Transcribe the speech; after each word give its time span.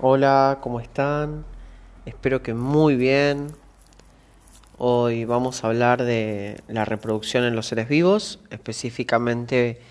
Hola, 0.00 0.58
¿cómo 0.60 0.78
están? 0.78 1.44
Espero 2.06 2.40
que 2.40 2.54
muy 2.54 2.94
bien. 2.94 3.48
Hoy 4.76 5.24
vamos 5.24 5.64
a 5.64 5.66
hablar 5.66 6.04
de 6.04 6.62
la 6.68 6.84
reproducción 6.84 7.42
en 7.42 7.56
los 7.56 7.66
seres 7.66 7.88
vivos, 7.88 8.38
específicamente 8.50 9.82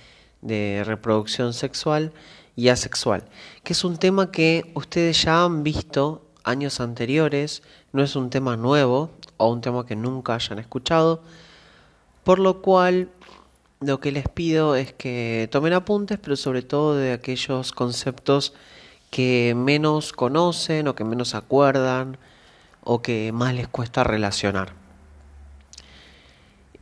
de 0.42 0.84
reproducción 0.86 1.52
sexual 1.52 2.14
y 2.56 2.70
asexual, 2.70 3.26
que 3.66 3.74
es 3.74 3.84
un 3.84 3.98
tema 3.98 4.32
que 4.32 4.72
ustedes 4.76 5.22
ya 5.24 5.44
han 5.44 5.64
visto 5.64 6.26
años 6.46 6.80
anteriores, 6.80 7.62
no 7.92 8.02
es 8.02 8.16
un 8.16 8.30
tema 8.30 8.56
nuevo 8.56 9.12
o 9.36 9.52
un 9.52 9.60
tema 9.60 9.86
que 9.86 9.98
nunca 9.98 10.36
hayan 10.36 10.60
escuchado, 10.60 11.22
por 12.24 12.40
lo 12.40 12.62
cual 12.62 13.10
lo 13.82 14.00
que 14.00 14.14
les 14.14 14.30
pido 14.30 14.78
es 14.78 14.94
que 14.94 15.50
tomen 15.52 15.74
apuntes, 15.74 16.18
pero 16.18 16.38
sobre 16.38 16.62
todo 16.62 16.96
de 16.96 17.12
aquellos 17.12 17.74
conceptos 17.74 18.54
que 19.10 19.54
menos 19.56 20.14
conocen 20.14 20.88
o 20.88 20.96
que 20.96 21.04
menos 21.04 21.36
acuerdan 21.36 22.18
o 22.84 23.02
que 23.02 23.32
más 23.34 23.54
les 23.54 23.68
cuesta 23.68 24.04
relacionar. 24.04 24.74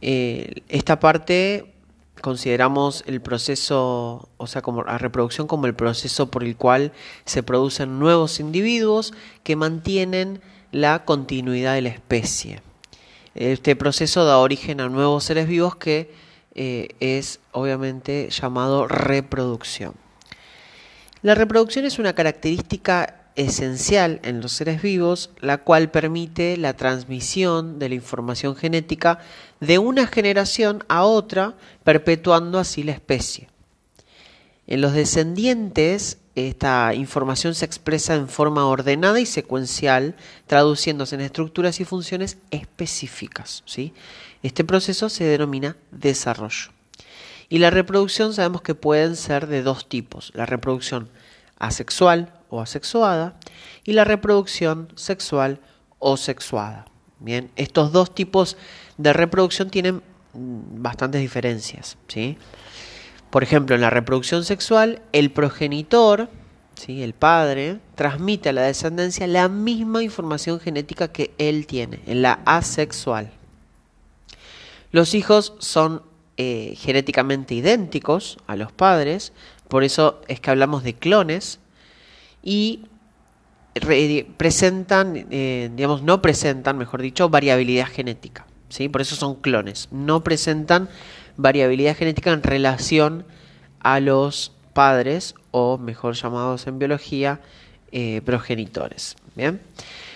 Eh, 0.01 0.63
esta 0.69 0.99
parte 0.99 1.73
consideramos 2.21 3.03
el 3.07 3.21
proceso, 3.21 4.29
o 4.37 4.47
sea, 4.47 4.61
como 4.61 4.83
la 4.83 4.97
reproducción 4.97 5.47
como 5.47 5.67
el 5.67 5.75
proceso 5.75 6.29
por 6.31 6.43
el 6.43 6.55
cual 6.55 6.91
se 7.25 7.43
producen 7.43 7.99
nuevos 7.99 8.39
individuos 8.39 9.13
que 9.43 9.55
mantienen 9.55 10.41
la 10.71 11.05
continuidad 11.05 11.73
de 11.75 11.81
la 11.81 11.89
especie. 11.89 12.61
Este 13.33 13.75
proceso 13.75 14.25
da 14.25 14.37
origen 14.37 14.79
a 14.79 14.89
nuevos 14.89 15.23
seres 15.23 15.47
vivos 15.47 15.75
que 15.75 16.11
eh, 16.55 16.89
es 16.99 17.39
obviamente 17.51 18.29
llamado 18.29 18.87
reproducción. 18.87 20.04
La 21.25 21.33
reproducción 21.33 21.85
es 21.85 21.97
una 21.97 22.13
característica 22.13 23.31
esencial 23.35 24.19
en 24.21 24.41
los 24.41 24.51
seres 24.51 24.83
vivos, 24.83 25.31
la 25.41 25.57
cual 25.57 25.89
permite 25.89 26.55
la 26.55 26.75
transmisión 26.75 27.79
de 27.79 27.89
la 27.89 27.95
información 27.95 28.55
genética 28.55 29.17
de 29.59 29.79
una 29.79 30.05
generación 30.05 30.83
a 30.87 31.03
otra, 31.03 31.55
perpetuando 31.83 32.59
así 32.59 32.83
la 32.83 32.91
especie. 32.91 33.49
En 34.67 34.81
los 34.81 34.93
descendientes, 34.93 36.19
esta 36.35 36.93
información 36.93 37.55
se 37.55 37.65
expresa 37.65 38.13
en 38.13 38.29
forma 38.29 38.67
ordenada 38.67 39.19
y 39.19 39.25
secuencial, 39.25 40.13
traduciéndose 40.45 41.15
en 41.15 41.21
estructuras 41.21 41.79
y 41.79 41.85
funciones 41.85 42.37
específicas. 42.51 43.63
Este 44.43 44.63
proceso 44.63 45.09
se 45.09 45.23
denomina 45.23 45.75
desarrollo. 45.89 46.69
Y 47.49 47.59
la 47.59 47.69
reproducción 47.69 48.33
sabemos 48.33 48.61
que 48.61 48.75
pueden 48.75 49.15
ser 49.15 49.47
de 49.47 49.61
dos 49.61 49.87
tipos, 49.87 50.31
la 50.35 50.45
reproducción 50.45 51.09
asexual 51.57 52.33
o 52.49 52.61
asexuada 52.61 53.35
y 53.83 53.93
la 53.93 54.03
reproducción 54.03 54.89
sexual 54.95 55.59
o 55.99 56.17
sexuada. 56.17 56.85
Bien, 57.19 57.51
estos 57.55 57.91
dos 57.91 58.13
tipos 58.13 58.57
de 58.97 59.13
reproducción 59.13 59.69
tienen 59.69 60.01
mm, 60.33 60.81
bastantes 60.81 61.21
diferencias, 61.21 61.97
¿sí? 62.07 62.37
Por 63.29 63.43
ejemplo, 63.43 63.75
en 63.75 63.81
la 63.81 63.89
reproducción 63.89 64.45
sexual, 64.45 65.01
el 65.11 65.31
progenitor, 65.31 66.29
¿sí? 66.75 67.03
el 67.03 67.13
padre, 67.13 67.79
transmite 67.95 68.49
a 68.49 68.53
la 68.53 68.61
descendencia 68.61 69.27
la 69.27 69.49
misma 69.49 70.03
información 70.03 70.59
genética 70.59 71.09
que 71.09 71.33
él 71.37 71.67
tiene, 71.67 71.99
en 72.05 72.21
la 72.21 72.39
asexual. 72.45 73.31
Los 74.91 75.13
hijos 75.13 75.53
son 75.59 76.03
eh, 76.37 76.73
genéticamente 76.77 77.55
idénticos 77.55 78.37
a 78.47 78.55
los 78.55 78.71
padres, 78.71 79.33
por 79.67 79.83
eso 79.83 80.21
es 80.27 80.39
que 80.39 80.51
hablamos 80.51 80.83
de 80.83 80.93
clones, 80.93 81.59
y 82.43 82.81
presentan, 84.37 85.27
eh, 85.31 85.69
digamos, 85.75 86.03
no 86.03 86.21
presentan, 86.21 86.77
mejor 86.77 87.01
dicho, 87.01 87.29
variabilidad 87.29 87.87
genética. 87.87 88.45
¿sí? 88.69 88.87
Por 88.87 89.01
eso 89.01 89.15
son 89.15 89.35
clones. 89.35 89.89
No 89.91 90.23
presentan 90.23 90.89
variabilidad 91.37 91.97
genética 91.97 92.31
en 92.31 92.43
relación 92.43 93.25
a 93.79 93.99
los 93.99 94.53
padres, 94.73 95.35
o 95.51 95.77
mejor 95.77 96.15
llamados 96.15 96.67
en 96.67 96.79
biología, 96.79 97.41
eh, 97.91 98.21
progenitores. 98.23 99.15
¿bien? 99.35 99.61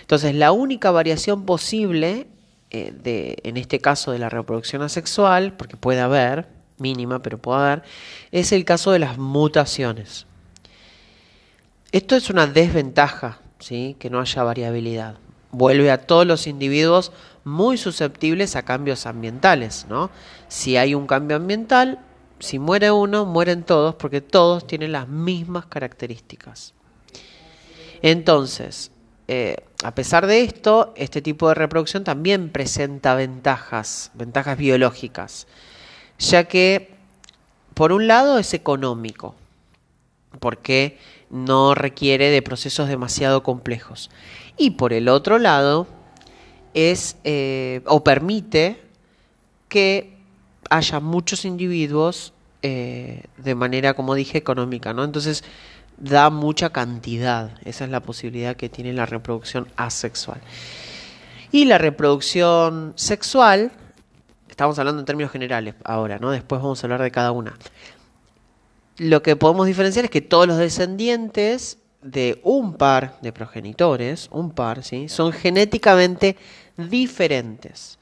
Entonces, 0.02 0.34
la 0.34 0.52
única 0.52 0.90
variación 0.90 1.44
posible 1.44 2.26
eh, 2.70 2.92
de, 2.92 3.38
en 3.42 3.56
este 3.56 3.80
caso 3.80 4.12
de 4.12 4.18
la 4.18 4.28
reproducción 4.28 4.82
asexual, 4.82 5.54
porque 5.54 5.76
puede 5.76 6.00
haber, 6.00 6.46
mínima, 6.78 7.20
pero 7.20 7.38
puede 7.38 7.60
haber, 7.60 7.82
es 8.30 8.52
el 8.52 8.64
caso 8.64 8.92
de 8.92 9.00
las 9.00 9.18
mutaciones. 9.18 10.26
Esto 11.92 12.14
es 12.14 12.30
una 12.30 12.46
desventaja, 12.46 13.40
¿sí? 13.58 13.96
que 13.98 14.10
no 14.10 14.20
haya 14.20 14.42
variabilidad. 14.44 15.16
Vuelve 15.50 15.90
a 15.90 16.06
todos 16.06 16.24
los 16.26 16.46
individuos 16.46 17.10
muy 17.42 17.76
susceptibles 17.76 18.54
a 18.54 18.64
cambios 18.64 19.06
ambientales. 19.06 19.86
¿no? 19.88 20.10
Si 20.46 20.76
hay 20.76 20.94
un 20.94 21.08
cambio 21.08 21.36
ambiental, 21.36 21.98
si 22.38 22.60
muere 22.60 22.92
uno, 22.92 23.26
mueren 23.26 23.64
todos, 23.64 23.96
porque 23.96 24.20
todos 24.20 24.66
tienen 24.66 24.92
las 24.92 25.08
mismas 25.08 25.66
características. 25.66 26.74
Entonces, 28.02 28.92
eh, 29.32 29.54
a 29.84 29.94
pesar 29.94 30.26
de 30.26 30.42
esto, 30.42 30.92
este 30.96 31.22
tipo 31.22 31.48
de 31.48 31.54
reproducción 31.54 32.02
también 32.02 32.48
presenta 32.48 33.14
ventajas, 33.14 34.10
ventajas 34.14 34.58
biológicas, 34.58 35.46
ya 36.18 36.48
que 36.48 36.90
por 37.74 37.92
un 37.92 38.08
lado 38.08 38.40
es 38.40 38.54
económico, 38.54 39.36
porque 40.40 40.98
no 41.30 41.76
requiere 41.76 42.30
de 42.30 42.42
procesos 42.42 42.88
demasiado 42.88 43.44
complejos, 43.44 44.10
y 44.56 44.70
por 44.70 44.92
el 44.92 45.08
otro 45.08 45.38
lado 45.38 45.86
es 46.74 47.16
eh, 47.22 47.82
o 47.86 48.02
permite 48.02 48.82
que 49.68 50.16
haya 50.70 50.98
muchos 50.98 51.44
individuos 51.44 52.32
eh, 52.62 53.22
de 53.36 53.54
manera, 53.54 53.94
como 53.94 54.16
dije, 54.16 54.38
económica, 54.38 54.92
¿no? 54.92 55.04
Entonces 55.04 55.44
da 56.00 56.30
mucha 56.30 56.70
cantidad. 56.70 57.50
Esa 57.64 57.84
es 57.84 57.90
la 57.90 58.00
posibilidad 58.00 58.56
que 58.56 58.68
tiene 58.68 58.92
la 58.92 59.06
reproducción 59.06 59.68
asexual. 59.76 60.40
Y 61.52 61.66
la 61.66 61.78
reproducción 61.78 62.92
sexual, 62.96 63.70
estamos 64.48 64.78
hablando 64.78 65.00
en 65.00 65.06
términos 65.06 65.32
generales 65.32 65.74
ahora, 65.84 66.18
¿no? 66.18 66.30
Después 66.30 66.60
vamos 66.60 66.82
a 66.82 66.86
hablar 66.86 67.02
de 67.02 67.10
cada 67.10 67.32
una. 67.32 67.56
Lo 68.96 69.22
que 69.22 69.36
podemos 69.36 69.66
diferenciar 69.66 70.04
es 70.04 70.10
que 70.10 70.20
todos 70.20 70.46
los 70.46 70.58
descendientes 70.58 71.78
de 72.02 72.40
un 72.44 72.74
par 72.74 73.18
de 73.20 73.32
progenitores, 73.32 74.28
un 74.32 74.52
par, 74.52 74.84
¿sí? 74.84 75.08
Son 75.08 75.32
genéticamente 75.32 76.36
diferentes. 76.76 77.98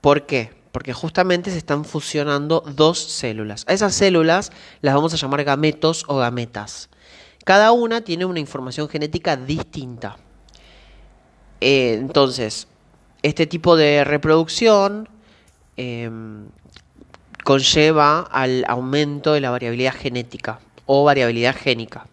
¿Por 0.00 0.26
qué? 0.26 0.57
Porque 0.72 0.92
justamente 0.92 1.50
se 1.50 1.58
están 1.58 1.84
fusionando 1.84 2.62
dos 2.74 2.98
células. 2.98 3.64
A 3.66 3.72
esas 3.72 3.94
células 3.94 4.52
las 4.80 4.94
vamos 4.94 5.12
a 5.14 5.16
llamar 5.16 5.44
gametos 5.44 6.04
o 6.08 6.16
gametas. 6.16 6.88
Cada 7.44 7.72
una 7.72 8.02
tiene 8.02 8.24
una 8.24 8.40
información 8.40 8.88
genética 8.88 9.36
distinta. 9.36 10.18
Eh, 11.60 11.94
entonces, 11.94 12.68
este 13.22 13.46
tipo 13.46 13.76
de 13.76 14.04
reproducción 14.04 15.08
em, 15.76 16.46
conlleva 17.44 18.20
al 18.20 18.64
aumento 18.68 19.32
de 19.32 19.40
la 19.40 19.50
variabilidad 19.50 19.94
genética 19.94 20.60
o 20.86 21.04
variabilidad 21.04 21.56
génica. 21.56 22.06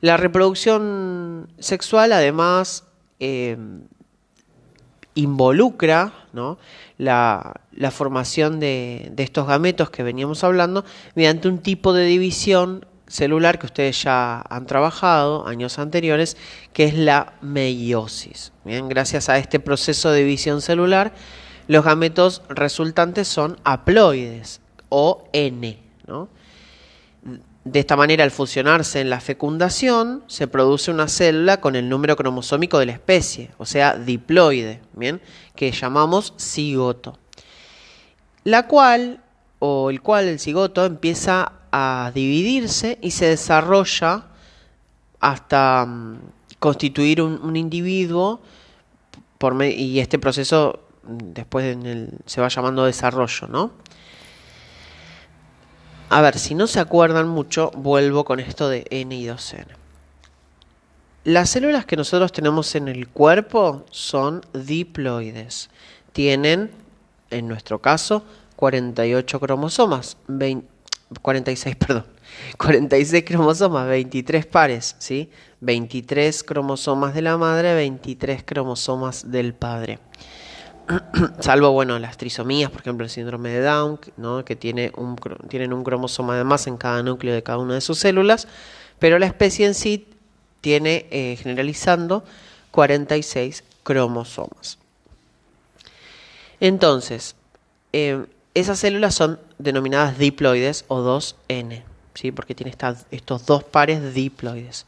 La 0.00 0.16
reproducción 0.16 1.48
sexual 1.58 2.12
además 2.12 2.84
em, 3.18 3.88
involucra 5.16 6.12
la, 6.98 7.60
formación 7.90 8.60
de, 8.60 9.12
estos 9.16 9.48
gametos 9.48 9.90
que 9.90 10.04
veníamos 10.04 10.44
hablando 10.44 10.84
mediante 11.16 11.48
un 11.48 11.58
tipo 11.58 11.92
de 11.92 12.04
división 12.04 12.86
celular 13.08 13.58
que 13.58 13.66
ustedes 13.66 14.02
ya 14.02 14.40
han 14.48 14.66
trabajado 14.66 15.46
años 15.46 15.78
anteriores, 15.78 16.36
que 16.72 16.84
es 16.84 16.94
la 16.94 17.34
meiosis. 17.40 18.52
Bien, 18.64 18.88
gracias 18.88 19.28
a 19.28 19.38
este 19.38 19.58
proceso 19.58 20.10
de 20.10 20.20
división 20.20 20.60
celular, 20.60 21.12
los 21.68 21.84
gametos 21.84 22.42
resultantes 22.48 23.26
son 23.26 23.58
haploides 23.64 24.60
o 24.88 25.28
N. 25.32 25.78
¿no? 26.06 26.28
De 27.66 27.80
esta 27.80 27.96
manera, 27.96 28.22
al 28.22 28.30
fusionarse 28.30 29.00
en 29.00 29.10
la 29.10 29.18
fecundación, 29.18 30.22
se 30.28 30.46
produce 30.46 30.92
una 30.92 31.08
célula 31.08 31.60
con 31.60 31.74
el 31.74 31.88
número 31.88 32.14
cromosómico 32.14 32.78
de 32.78 32.86
la 32.86 32.92
especie, 32.92 33.50
o 33.58 33.66
sea, 33.66 33.96
diploide, 33.96 34.80
¿bien? 34.92 35.20
que 35.56 35.72
llamamos 35.72 36.32
cigoto. 36.38 37.18
La 38.44 38.68
cual, 38.68 39.20
o 39.58 39.90
el 39.90 40.00
cual 40.00 40.28
el 40.28 40.38
cigoto 40.38 40.84
empieza 40.84 41.54
a 41.72 42.12
dividirse 42.14 42.98
y 43.02 43.10
se 43.10 43.26
desarrolla 43.26 44.26
hasta 45.18 45.86
mm, 45.86 46.18
constituir 46.60 47.20
un, 47.20 47.56
individuo 47.56 48.42
por 49.38 49.60
y 49.64 49.98
este 49.98 50.20
proceso 50.20 50.84
mm, 51.02 51.32
después 51.32 51.76
se 52.26 52.40
va 52.40 52.46
llamando 52.46 52.84
desarrollo, 52.84 53.48
¿no? 53.48 53.85
A 56.08 56.20
ver, 56.20 56.38
si 56.38 56.54
no 56.54 56.66
se 56.66 56.78
acuerdan 56.78 57.28
mucho, 57.28 57.72
vuelvo 57.74 58.24
con 58.24 58.38
esto 58.38 58.68
de 58.68 58.86
N 58.90 59.14
y 59.14 59.26
2N. 59.26 59.66
Las 61.24 61.50
células 61.50 61.84
que 61.84 61.96
nosotros 61.96 62.30
tenemos 62.30 62.76
en 62.76 62.86
el 62.86 63.08
cuerpo 63.08 63.84
son 63.90 64.42
diploides. 64.52 65.68
Tienen, 66.12 66.70
en 67.30 67.48
nuestro 67.48 67.80
caso, 67.80 68.22
48 68.54 69.40
cromosomas, 69.40 70.16
46, 71.22 71.76
perdón, 71.86 72.06
46 72.56 73.24
cromosomas, 73.24 73.88
23 73.88 74.46
pares, 74.46 74.94
¿sí? 75.00 75.30
23 75.60 76.44
cromosomas 76.44 77.14
de 77.14 77.22
la 77.22 77.36
madre, 77.36 77.74
23 77.74 78.44
cromosomas 78.44 79.28
del 79.30 79.54
padre. 79.54 79.98
Salvo, 81.40 81.72
bueno, 81.72 81.98
las 81.98 82.16
trisomías, 82.16 82.70
por 82.70 82.80
ejemplo, 82.80 83.04
el 83.04 83.10
síndrome 83.10 83.50
de 83.50 83.60
Down, 83.60 83.98
¿no? 84.16 84.44
que 84.44 84.56
tiene 84.56 84.92
un, 84.96 85.16
tienen 85.48 85.72
un 85.72 85.82
cromosoma 85.82 86.36
de 86.36 86.44
más 86.44 86.66
en 86.66 86.76
cada 86.76 87.02
núcleo 87.02 87.34
de 87.34 87.42
cada 87.42 87.58
una 87.58 87.74
de 87.74 87.80
sus 87.80 87.98
células, 87.98 88.46
pero 88.98 89.18
la 89.18 89.26
especie 89.26 89.66
en 89.66 89.74
sí 89.74 90.06
tiene, 90.60 91.06
eh, 91.10 91.36
generalizando, 91.40 92.24
46 92.70 93.64
cromosomas. 93.82 94.78
Entonces, 96.60 97.36
eh, 97.92 98.24
esas 98.54 98.78
células 98.78 99.14
son 99.14 99.38
denominadas 99.58 100.18
diploides 100.18 100.84
o 100.88 101.00
2N, 101.00 101.82
¿sí? 102.14 102.32
porque 102.32 102.54
tiene 102.54 102.74
estos 103.10 103.46
dos 103.46 103.64
pares 103.64 104.14
diploides. 104.14 104.86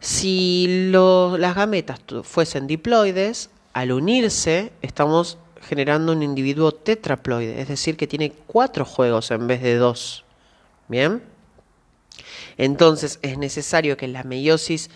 Si 0.00 0.90
las 0.90 1.54
gametas 1.54 2.00
fuesen 2.24 2.66
diploides, 2.66 3.50
al 3.72 3.92
unirse 3.92 4.72
estamos 4.82 5.38
generando 5.62 6.12
un 6.12 6.22
individuo 6.22 6.72
tetraploide, 6.72 7.60
es 7.60 7.68
decir, 7.68 7.96
que 7.96 8.06
tiene 8.06 8.32
cuatro 8.46 8.84
juegos 8.84 9.30
en 9.30 9.46
vez 9.46 9.62
de 9.62 9.76
dos. 9.76 10.24
¿Bien? 10.88 11.22
Entonces 12.58 13.18
es 13.22 13.38
necesario 13.38 13.96
que 13.96 14.08
la 14.08 14.24
meiosis 14.24 14.90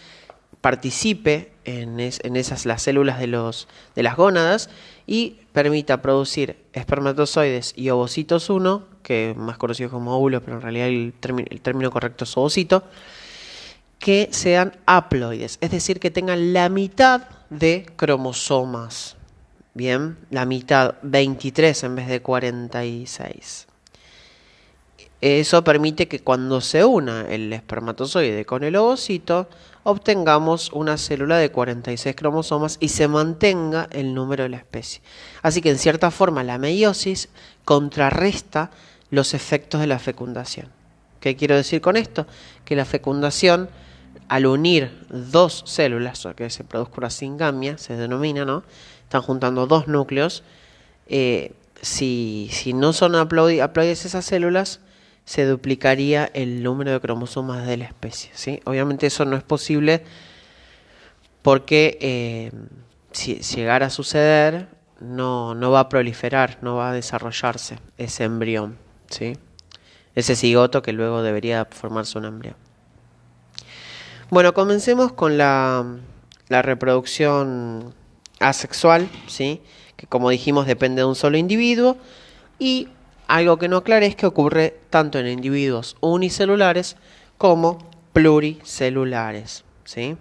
participe 0.60 1.52
en, 1.64 2.00
esas 2.00 2.66
las 2.66 2.82
células 2.82 3.18
de, 3.18 3.28
los, 3.28 3.68
de 3.94 4.02
las 4.02 4.16
gónadas 4.16 4.68
y 5.06 5.38
permita 5.52 6.02
producir 6.02 6.56
espermatozoides 6.72 7.72
y 7.76 7.90
ovocitos 7.90 8.50
1, 8.50 8.84
que 9.02 9.34
más 9.36 9.58
conocido 9.58 9.90
como 9.90 10.16
óvulo, 10.16 10.42
pero 10.42 10.56
en 10.56 10.62
realidad 10.62 10.88
el, 10.88 11.14
el 11.50 11.60
término 11.60 11.90
correcto 11.90 12.24
es 12.24 12.36
ovocito, 12.36 12.84
que 13.98 14.28
sean 14.32 14.76
haploides, 14.86 15.58
es 15.60 15.70
decir, 15.70 16.00
que 16.00 16.10
tengan 16.10 16.52
la 16.52 16.68
mitad 16.68 17.22
de 17.50 17.86
cromosomas. 17.96 19.16
Bien, 19.74 20.16
la 20.30 20.46
mitad, 20.46 20.94
23 21.02 21.84
en 21.84 21.96
vez 21.96 22.08
de 22.08 22.22
46. 22.22 23.66
Eso 25.20 25.64
permite 25.64 26.08
que 26.08 26.20
cuando 26.20 26.60
se 26.60 26.84
una 26.84 27.22
el 27.22 27.52
espermatozoide 27.52 28.44
con 28.44 28.64
el 28.64 28.76
ovocito, 28.76 29.48
obtengamos 29.82 30.70
una 30.72 30.98
célula 30.98 31.38
de 31.38 31.50
46 31.50 32.14
cromosomas 32.16 32.76
y 32.80 32.88
se 32.88 33.08
mantenga 33.08 33.88
el 33.92 34.14
número 34.14 34.42
de 34.42 34.50
la 34.50 34.56
especie. 34.58 35.00
Así 35.42 35.62
que 35.62 35.70
en 35.70 35.78
cierta 35.78 36.10
forma 36.10 36.42
la 36.42 36.58
meiosis 36.58 37.28
contrarresta 37.64 38.70
los 39.10 39.32
efectos 39.32 39.80
de 39.80 39.86
la 39.86 39.98
fecundación. 39.98 40.68
¿Qué 41.20 41.36
quiero 41.36 41.56
decir 41.56 41.80
con 41.80 41.96
esto? 41.96 42.26
Que 42.64 42.76
la 42.76 42.84
fecundación, 42.84 43.70
al 44.28 44.46
unir 44.46 44.90
dos 45.08 45.62
células, 45.66 46.24
o 46.26 46.34
que 46.34 46.50
se 46.50 46.64
produzca 46.64 46.94
una 46.98 47.10
singamia, 47.10 47.78
se 47.78 47.96
denomina, 47.96 48.44
¿no? 48.44 48.62
Están 49.02 49.22
juntando 49.22 49.66
dos 49.66 49.88
núcleos. 49.88 50.42
Eh, 51.08 51.52
si, 51.80 52.48
si, 52.52 52.72
no 52.72 52.92
son 52.92 53.14
haploides 53.14 54.04
esas 54.04 54.24
células, 54.24 54.80
se 55.24 55.44
duplicaría 55.44 56.30
el 56.34 56.62
número 56.62 56.92
de 56.92 57.00
cromosomas 57.00 57.66
de 57.66 57.76
la 57.76 57.84
especie. 57.84 58.60
Obviamente 58.64 59.06
eso 59.06 59.24
no 59.24 59.36
es 59.36 59.42
posible 59.42 60.02
porque 61.42 61.98
eh, 62.00 62.52
si 63.12 63.36
llegara 63.40 63.86
a 63.86 63.90
suceder 63.90 64.68
no, 65.00 65.54
no 65.54 65.70
va 65.70 65.80
a 65.80 65.88
proliferar, 65.88 66.58
no 66.62 66.76
va 66.76 66.90
a 66.90 66.92
desarrollarse 66.92 67.78
ese 67.98 68.24
embrión, 68.24 68.78
¿sí? 69.10 69.36
ese 70.14 70.34
cigoto 70.34 70.82
que 70.82 70.92
luego 70.92 71.22
debería 71.22 71.66
formarse 71.66 72.18
un 72.18 72.24
embrión. 72.24 72.56
Bueno, 74.28 74.54
comencemos 74.54 75.12
con 75.12 75.38
la, 75.38 75.84
la 76.48 76.60
reproducción 76.60 77.94
asexual, 78.40 79.08
¿sí? 79.28 79.62
que 79.96 80.08
como 80.08 80.30
dijimos 80.30 80.66
depende 80.66 81.02
de 81.02 81.06
un 81.06 81.14
solo 81.14 81.36
individuo 81.36 81.96
y 82.58 82.88
algo 83.28 83.56
que 83.56 83.68
no 83.68 83.76
aclaré 83.76 84.06
es 84.06 84.16
que 84.16 84.26
ocurre 84.26 84.80
tanto 84.90 85.20
en 85.20 85.28
individuos 85.28 85.96
unicelulares 86.00 86.96
como 87.38 87.78
pluricelulares. 88.12 89.62
¿sí? 89.84 90.16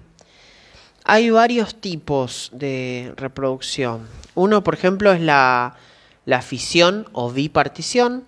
Hay 1.03 1.31
varios 1.31 1.73
tipos 1.73 2.51
de 2.53 3.11
reproducción. 3.17 4.07
Uno, 4.35 4.63
por 4.63 4.75
ejemplo, 4.75 5.13
es 5.13 5.21
la, 5.21 5.77
la 6.25 6.43
fisión 6.43 7.07
o 7.11 7.31
bipartición. 7.31 8.23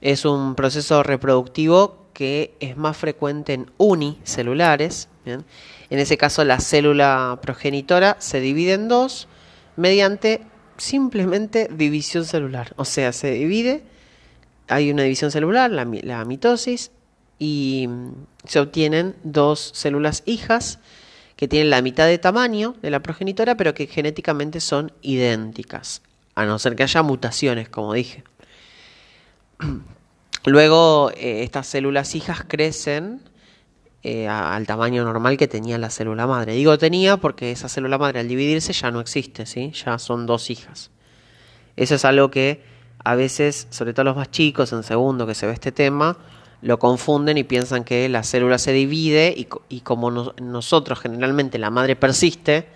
Es 0.00 0.24
un 0.24 0.56
proceso 0.56 1.04
reproductivo 1.04 1.99
que 2.20 2.52
es 2.60 2.76
más 2.76 2.98
frecuente 2.98 3.54
en 3.54 3.70
unicelulares. 3.78 5.08
En 5.24 5.42
ese 5.88 6.18
caso, 6.18 6.44
la 6.44 6.60
célula 6.60 7.38
progenitora 7.40 8.18
se 8.18 8.40
divide 8.40 8.74
en 8.74 8.88
dos 8.88 9.26
mediante 9.76 10.42
simplemente 10.76 11.70
división 11.72 12.26
celular. 12.26 12.74
O 12.76 12.84
sea, 12.84 13.14
se 13.14 13.30
divide, 13.30 13.84
hay 14.68 14.90
una 14.90 15.04
división 15.04 15.30
celular, 15.30 15.70
la, 15.70 16.24
mitosis, 16.26 16.90
y 17.38 17.88
se 18.44 18.60
obtienen 18.60 19.16
dos 19.24 19.70
células 19.72 20.22
hijas 20.26 20.78
que 21.36 21.48
tienen 21.48 21.70
la 21.70 21.80
mitad 21.80 22.06
de 22.06 22.18
tamaño 22.18 22.74
de 22.82 22.90
la 22.90 23.00
progenitora, 23.00 23.56
pero 23.56 23.72
que 23.72 23.86
genéticamente 23.86 24.60
son 24.60 24.92
idénticas, 25.00 26.02
a 26.34 26.44
no 26.44 26.58
ser 26.58 26.76
que 26.76 26.82
haya 26.82 27.02
mutaciones, 27.02 27.70
como 27.70 27.94
dije. 27.94 28.24
Luego, 30.46 31.10
eh, 31.16 31.42
estas 31.42 31.66
células 31.66 32.14
hijas 32.14 32.44
crecen 32.46 33.20
eh, 34.02 34.28
al 34.28 34.66
tamaño 34.66 35.04
normal 35.04 35.36
que 35.36 35.46
tenía 35.46 35.76
la 35.76 35.90
célula 35.90 36.26
madre. 36.26 36.54
Digo 36.54 36.78
tenía 36.78 37.18
porque 37.18 37.52
esa 37.52 37.68
célula 37.68 37.98
madre 37.98 38.20
al 38.20 38.28
dividirse 38.28 38.72
ya 38.72 38.90
no 38.90 39.00
existe, 39.00 39.44
¿sí? 39.44 39.72
ya 39.72 39.98
son 39.98 40.24
dos 40.24 40.48
hijas. 40.48 40.90
Eso 41.76 41.94
es 41.94 42.04
algo 42.06 42.30
que 42.30 42.62
a 43.04 43.14
veces, 43.14 43.66
sobre 43.70 43.92
todo 43.92 44.04
los 44.04 44.16
más 44.16 44.30
chicos, 44.30 44.72
en 44.72 44.82
segundo 44.82 45.26
que 45.26 45.34
se 45.34 45.46
ve 45.46 45.52
este 45.52 45.72
tema, 45.72 46.16
lo 46.62 46.78
confunden 46.78 47.38
y 47.38 47.44
piensan 47.44 47.84
que 47.84 48.08
la 48.08 48.22
célula 48.22 48.58
se 48.58 48.72
divide 48.72 49.34
y, 49.68 49.80
como 49.80 50.10
nosotros 50.10 51.00
generalmente 51.00 51.58
la 51.58 51.70
madre 51.70 51.96
persiste, 51.96 52.68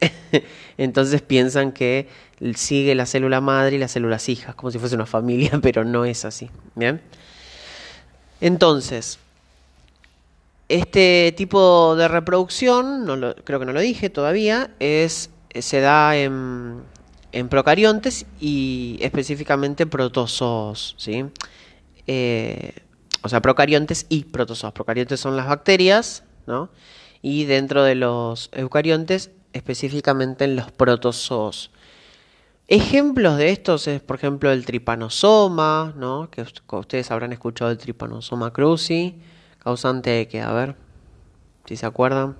entonces 0.78 1.22
piensan 1.22 1.72
que 1.72 2.08
sigue 2.54 2.94
la 2.94 3.06
célula 3.06 3.40
madre 3.40 3.76
y 3.76 3.78
las 3.78 3.92
células 3.92 4.28
hijas, 4.28 4.54
como 4.54 4.70
si 4.70 4.78
fuese 4.78 4.94
una 4.94 5.06
familia, 5.06 5.58
pero 5.62 5.84
no 5.84 6.04
es 6.04 6.24
así. 6.24 6.50
Bien. 6.74 7.00
Entonces, 8.40 9.18
este 10.68 11.32
tipo 11.36 11.96
de 11.96 12.08
reproducción, 12.08 13.04
no 13.04 13.34
creo 13.44 13.58
que 13.58 13.66
no 13.66 13.72
lo 13.72 13.80
dije 13.80 14.10
todavía, 14.10 14.70
es, 14.78 15.30
se 15.54 15.80
da 15.80 16.16
en, 16.16 16.84
procariontes 17.48 18.26
y 18.40 18.98
específicamente 19.00 19.86
protozoos. 19.86 20.94
¿sí? 20.98 21.24
Eh, 22.06 22.74
o 23.22 23.28
sea, 23.28 23.40
procariontes 23.40 24.06
y 24.08 24.24
protozoos. 24.24 24.72
Procariontes 24.72 25.20
son 25.20 25.36
las 25.36 25.48
bacterias, 25.48 26.24
¿no? 26.46 26.68
Y 27.22 27.44
dentro 27.44 27.82
de 27.82 27.94
los 27.96 28.50
eucariontes, 28.52 29.30
específicamente 29.52 30.44
en 30.44 30.56
los 30.56 30.70
protozoos. 30.70 31.70
Ejemplos 32.70 33.38
de 33.38 33.50
estos 33.50 33.88
es, 33.88 34.02
por 34.02 34.16
ejemplo, 34.16 34.52
el 34.52 34.66
tripanosoma, 34.66 35.94
¿no? 35.96 36.28
que 36.30 36.44
ustedes 36.76 37.10
habrán 37.10 37.32
escuchado 37.32 37.70
el 37.70 37.78
tripanosoma 37.78 38.52
cruzi, 38.52 39.16
causante 39.58 40.10
de 40.10 40.28
que, 40.28 40.42
a 40.42 40.52
ver, 40.52 40.76
si 41.64 41.76
se 41.76 41.86
acuerdan. 41.86 42.36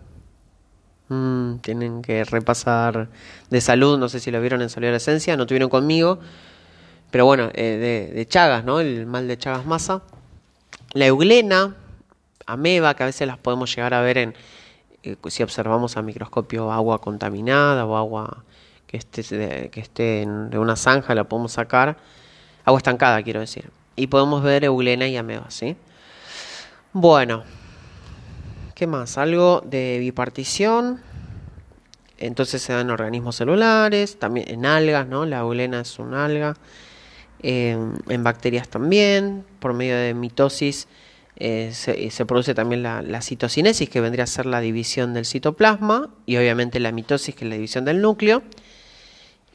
Mm, 1.08 1.60
tienen 1.60 2.02
que 2.02 2.24
repasar 2.24 3.08
de 3.48 3.60
salud, 3.62 3.98
no 3.98 4.10
sé 4.10 4.20
si 4.20 4.30
lo 4.30 4.38
vieron 4.42 4.60
en 4.60 4.68
Salud 4.68 4.88
Esencia, 4.88 5.38
no 5.38 5.46
tuvieron 5.46 5.70
conmigo, 5.70 6.18
pero 7.10 7.24
bueno, 7.24 7.48
eh, 7.54 8.12
de, 8.14 8.26
Chagas, 8.26 8.64
¿no? 8.64 8.80
El 8.80 9.06
mal 9.06 9.26
de 9.26 9.38
Chagas 9.38 9.64
masa. 9.64 10.02
La 10.92 11.06
euglena, 11.06 11.74
ameba, 12.46 12.94
que 12.94 13.04
a 13.04 13.06
veces 13.06 13.26
las 13.26 13.38
podemos 13.38 13.74
llegar 13.74 13.94
a 13.94 14.02
ver 14.02 14.18
en, 14.18 14.34
eh, 15.02 15.16
si 15.28 15.42
observamos 15.42 15.96
a 15.96 16.02
microscopio 16.02 16.70
agua 16.70 17.00
contaminada 17.00 17.86
o 17.86 17.96
agua 17.96 18.44
que 18.88 18.96
esté, 18.96 19.68
que 19.70 19.80
esté 19.80 20.26
de 20.26 20.58
una 20.58 20.74
zanja, 20.74 21.14
la 21.14 21.24
podemos 21.24 21.52
sacar, 21.52 21.96
agua 22.64 22.78
estancada 22.78 23.22
quiero 23.22 23.38
decir, 23.38 23.70
y 23.94 24.08
podemos 24.08 24.42
ver 24.42 24.64
euglena 24.64 25.06
y 25.06 25.16
ameba, 25.16 25.48
¿sí? 25.50 25.76
Bueno, 26.92 27.44
¿qué 28.74 28.88
más? 28.88 29.16
Algo 29.16 29.62
de 29.64 29.98
bipartición. 30.00 31.00
Entonces 32.16 32.60
se 32.62 32.72
dan 32.72 32.90
organismos 32.90 33.36
celulares, 33.36 34.18
también 34.18 34.50
en 34.50 34.66
algas, 34.66 35.06
¿no? 35.06 35.24
La 35.24 35.38
eulena 35.38 35.82
es 35.82 36.00
un 36.00 36.14
alga. 36.14 36.56
en 37.40 38.24
bacterias 38.24 38.68
también, 38.68 39.44
por 39.60 39.72
medio 39.74 39.96
de 39.96 40.14
mitosis 40.14 40.88
eh, 41.40 41.70
se, 41.72 42.26
produce 42.26 42.52
también 42.52 42.82
la, 42.82 43.22
citocinesis, 43.22 43.88
que 43.88 44.00
vendría 44.00 44.24
a 44.24 44.26
ser 44.26 44.46
la 44.46 44.60
división 44.60 45.14
del 45.14 45.24
citoplasma, 45.24 46.10
y 46.26 46.36
obviamente 46.36 46.80
la 46.80 46.90
mitosis, 46.90 47.34
que 47.34 47.44
es 47.44 47.48
la 47.48 47.54
división 47.54 47.84
del 47.84 48.02
núcleo, 48.02 48.42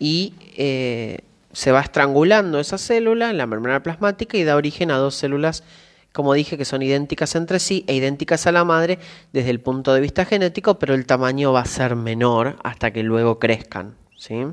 y 0.04 0.34
eh, 0.58 1.20
se 1.54 1.72
va 1.72 1.80
estrangulando 1.80 2.60
esa 2.60 2.78
célula 2.78 3.30
en 3.30 3.38
la 3.38 3.48
membrana 3.48 3.84
plasmática 3.84 4.36
y 4.36 4.44
da 4.44 4.58
origen 4.58 4.92
a 4.92 4.98
dos 4.98 5.16
células, 5.16 5.64
como 6.12 6.34
dije, 6.34 6.58
que 6.58 6.66
son 6.66 6.82
idénticas 6.82 7.36
entre 7.36 7.58
sí 7.58 7.86
e 7.88 7.96
idénticas 7.96 8.46
a 8.46 8.52
la 8.52 8.66
madre 8.66 9.00
desde 9.32 9.50
el 9.50 9.62
punto 9.62 9.94
de 9.94 10.02
vista 10.02 10.26
genético, 10.26 10.78
pero 10.78 10.94
el 10.94 11.06
tamaño 11.06 11.54
va 11.54 11.62
a 11.62 11.66
ser 11.66 11.96
menor 11.96 12.58
hasta 12.66 12.92
que 12.92 13.02
luego 13.02 13.40
crezcan. 13.40 13.96
¿sí? 14.18 14.46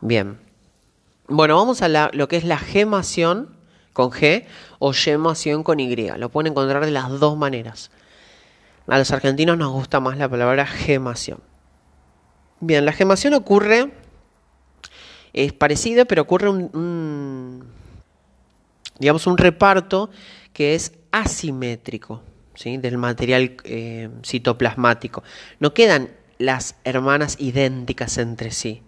Bien. 0.00 0.38
Bueno, 1.28 1.58
vamos 1.58 1.82
a 1.82 2.10
lo 2.10 2.28
que 2.28 2.38
es 2.38 2.44
la 2.44 2.56
gemación 2.56 3.50
con 3.92 4.10
G 4.10 4.46
o 4.78 4.94
gemación 4.94 5.62
con 5.62 5.80
Y. 5.80 5.94
Lo 6.16 6.30
pueden 6.30 6.52
encontrar 6.52 6.82
de 6.86 6.92
las 6.92 7.10
dos 7.20 7.36
maneras. 7.36 7.90
A 8.86 8.96
los 8.96 9.10
argentinos 9.10 9.58
nos 9.58 9.70
gusta 9.70 10.00
más 10.00 10.16
la 10.16 10.30
palabra 10.30 10.64
gemación. 10.64 11.40
Bien, 12.60 12.84
la 12.84 12.92
gemación 12.92 13.34
ocurre, 13.34 13.90
es 15.32 15.52
parecido, 15.52 16.06
pero 16.06 16.22
ocurre 16.22 16.48
un, 16.48 17.64
digamos, 18.98 19.26
un 19.26 19.38
reparto 19.38 20.10
que 20.52 20.74
es 20.74 20.92
asimétrico 21.12 22.22
¿sí? 22.54 22.76
del 22.76 22.98
material 22.98 23.56
eh, 23.64 24.08
citoplasmático. 24.24 25.22
No 25.60 25.72
quedan 25.74 26.10
las 26.38 26.76
hermanas 26.84 27.36
idénticas 27.38 28.18
entre 28.18 28.50
sí 28.50 28.82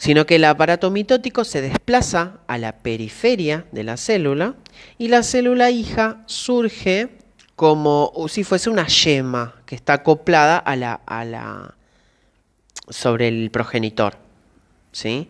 sino 0.00 0.24
que 0.24 0.36
el 0.36 0.46
aparato 0.46 0.90
mitótico 0.90 1.44
se 1.44 1.60
desplaza 1.60 2.38
a 2.46 2.56
la 2.56 2.78
periferia 2.78 3.66
de 3.70 3.84
la 3.84 3.98
célula 3.98 4.54
y 4.96 5.08
la 5.08 5.22
célula 5.22 5.70
hija 5.70 6.22
surge 6.24 7.18
como 7.54 8.10
si 8.28 8.42
fuese 8.42 8.70
una 8.70 8.86
yema 8.86 9.56
que 9.66 9.74
está 9.74 9.92
acoplada 9.92 10.56
a 10.56 10.74
la, 10.74 10.94
a 10.94 11.26
la 11.26 11.74
sobre 12.90 13.28
el 13.28 13.50
progenitor. 13.50 14.18
¿sí? 14.92 15.28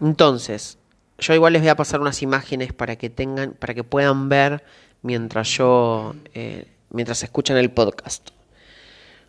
Entonces, 0.00 0.78
yo 1.18 1.34
igual 1.34 1.52
les 1.52 1.62
voy 1.62 1.68
a 1.68 1.76
pasar 1.76 2.00
unas 2.00 2.22
imágenes 2.22 2.72
para 2.72 2.96
que 2.96 3.10
tengan, 3.10 3.52
para 3.52 3.74
que 3.74 3.84
puedan 3.84 4.28
ver 4.28 4.64
mientras 5.02 5.48
yo, 5.48 6.14
eh, 6.34 6.66
mientras 6.90 7.22
escuchan 7.22 7.56
el 7.56 7.70
podcast. 7.70 8.30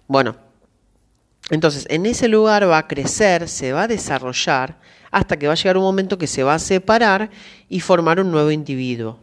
Bueno, 0.08 0.36
entonces, 1.50 1.86
en 1.90 2.06
ese 2.06 2.28
lugar 2.28 2.70
va 2.70 2.78
a 2.78 2.88
crecer, 2.88 3.48
se 3.48 3.74
va 3.74 3.84
a 3.84 3.88
desarrollar, 3.88 4.78
hasta 5.12 5.38
que 5.38 5.48
va 5.48 5.54
a 5.54 5.56
llegar 5.56 5.78
un 5.78 5.84
momento 5.84 6.18
que 6.18 6.28
se 6.28 6.44
va 6.44 6.56
a 6.56 6.60
separar 6.60 7.30
y 7.70 7.80
formar 7.82 8.20
un 8.20 8.32
nuevo 8.32 8.50
individuo. 8.50 9.20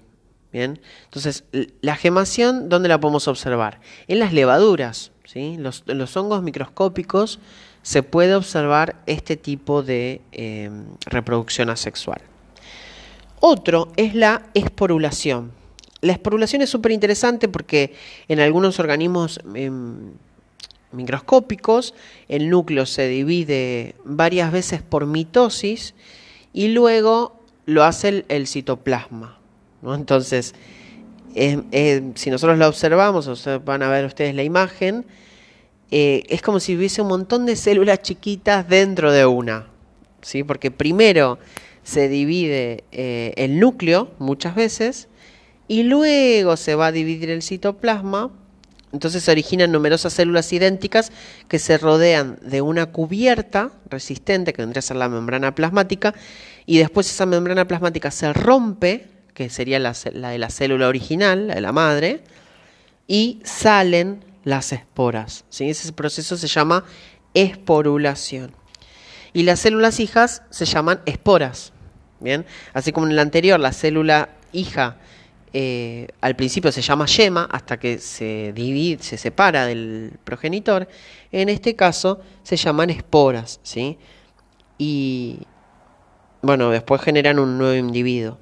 Bien, 0.52 0.80
entonces 1.04 1.44
la 1.80 1.94
gemación, 1.94 2.68
¿dónde 2.68 2.88
la 2.88 2.98
podemos 2.98 3.28
observar? 3.28 3.80
En 4.08 4.18
las 4.18 4.32
levaduras, 4.32 5.12
¿sí? 5.24 5.56
los, 5.58 5.84
los 5.86 6.16
hongos 6.16 6.42
microscópicos 6.42 7.38
se 7.82 8.02
puede 8.02 8.34
observar 8.34 8.96
este 9.06 9.36
tipo 9.36 9.82
de 9.82 10.20
em, 10.32 10.84
reproducción 11.06 11.70
asexual. 11.70 12.20
Otro 13.40 13.92
es 13.96 14.14
la 14.14 14.42
esporulación. 14.54 15.52
La 16.02 16.12
esporulación 16.12 16.62
es 16.62 16.70
súper 16.70 16.92
interesante 16.92 17.48
porque 17.48 17.94
en 18.28 18.40
algunos 18.40 18.78
organismos 18.78 19.40
em, 19.54 20.12
microscópicos, 20.92 21.94
el 22.28 22.50
núcleo 22.50 22.86
se 22.86 23.08
divide 23.08 23.94
varias 24.04 24.52
veces 24.52 24.82
por 24.82 25.06
mitosis 25.06 25.94
y 26.52 26.68
luego 26.68 27.40
lo 27.66 27.84
hace 27.84 28.24
el, 28.28 28.46
citoplasma. 28.46 29.38
Entonces, 29.82 30.54
si 31.34 32.30
nosotros 32.30 32.58
lo 32.58 32.68
observamos, 32.68 33.48
van 33.64 33.82
a 33.82 33.88
ver 33.88 34.04
ustedes 34.04 34.34
la 34.34 34.42
imagen, 34.42 35.06
eh, 35.90 36.24
es 36.28 36.42
como 36.42 36.60
si 36.60 36.76
hubiese 36.76 37.02
un 37.02 37.08
montón 37.08 37.46
de 37.46 37.56
células 37.56 38.02
chiquitas 38.02 38.68
dentro 38.68 39.12
de 39.12 39.26
una, 39.26 39.66
¿sí? 40.22 40.44
porque 40.44 40.70
primero 40.70 41.38
se 41.82 42.08
divide 42.08 42.84
eh, 42.92 43.32
el 43.36 43.58
núcleo 43.58 44.10
muchas 44.18 44.54
veces 44.54 45.08
y 45.66 45.82
luego 45.84 46.56
se 46.56 46.74
va 46.74 46.86
a 46.86 46.92
dividir 46.92 47.30
el 47.30 47.42
citoplasma 47.42 48.30
entonces 48.92 49.22
se 49.22 49.30
originan 49.30 49.70
numerosas 49.70 50.12
células 50.12 50.52
idénticas 50.52 51.12
que 51.48 51.58
se 51.58 51.78
rodean 51.78 52.38
de 52.42 52.60
una 52.60 52.86
cubierta 52.86 53.70
resistente, 53.88 54.52
que 54.52 54.62
vendría 54.62 54.80
a 54.80 54.82
ser 54.82 54.96
la 54.96 55.08
membrana 55.08 55.54
plasmática, 55.54 56.14
y 56.66 56.78
después 56.78 57.08
esa 57.10 57.26
membrana 57.26 57.66
plasmática 57.66 58.10
se 58.10 58.32
rompe, 58.32 59.06
que 59.34 59.48
sería 59.48 59.78
la, 59.78 59.92
de 59.92 60.38
la 60.38 60.50
célula 60.50 60.88
original, 60.88 61.48
la 61.48 61.54
de 61.54 61.60
la 61.60 61.72
madre, 61.72 62.20
y 63.06 63.40
salen 63.44 64.24
las 64.44 64.72
esporas. 64.72 65.44
¿sí? 65.48 65.70
Ese 65.70 65.92
proceso 65.92 66.36
se 66.36 66.48
llama 66.48 66.84
esporulación. 67.34 68.52
Y 69.32 69.44
las 69.44 69.60
células 69.60 70.00
hijas 70.00 70.42
se 70.50 70.64
llaman 70.64 71.00
esporas. 71.06 71.72
Bien, 72.18 72.44
así 72.74 72.92
como 72.92 73.06
en 73.06 73.12
el 73.12 73.18
anterior, 73.18 73.58
la 73.58 73.72
célula 73.72 74.30
hija 74.52 74.98
eh, 75.52 76.06
al 76.20 76.36
principio 76.36 76.70
se 76.70 76.80
llama 76.80 77.06
yema 77.06 77.48
hasta 77.50 77.78
que 77.78 77.98
se 77.98 78.52
divide, 78.54 79.02
se 79.02 79.16
separa 79.16 79.66
del 79.66 80.12
progenitor. 80.22 80.88
En 81.32 81.48
este 81.48 81.74
caso 81.74 82.20
se 82.42 82.56
llaman 82.56 82.90
esporas, 82.90 83.58
¿sí? 83.62 83.98
Y 84.78 85.40
bueno, 86.42 86.70
después 86.70 87.00
generan 87.02 87.38
un 87.38 87.58
nuevo 87.58 87.74
individuo. 87.74 88.38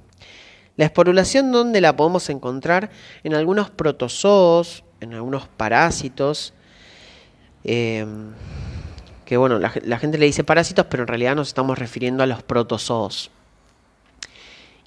La 0.77 0.85
esporulación, 0.85 1.51
¿dónde 1.51 1.81
la 1.81 1.97
podemos 1.97 2.29
encontrar? 2.31 2.91
En 3.25 3.35
algunos 3.35 3.71
protozoos, 3.71 4.85
en 5.01 5.15
algunos 5.15 5.49
parásitos. 5.49 6.53
Em, 7.65 8.33
que 9.25 9.37
bueno, 9.37 9.59
la, 9.59 9.73
la 9.85 9.99
gente 9.99 10.19
le 10.19 10.27
dice 10.27 10.45
parásitos, 10.45 10.87
pero 10.91 11.03
en 11.03 11.09
realidad 11.09 11.37
nos 11.37 11.49
estamos 11.49 11.79
refiriendo 11.79 12.23
a 12.23 12.27
los 12.27 12.43
protozoos 12.43 13.31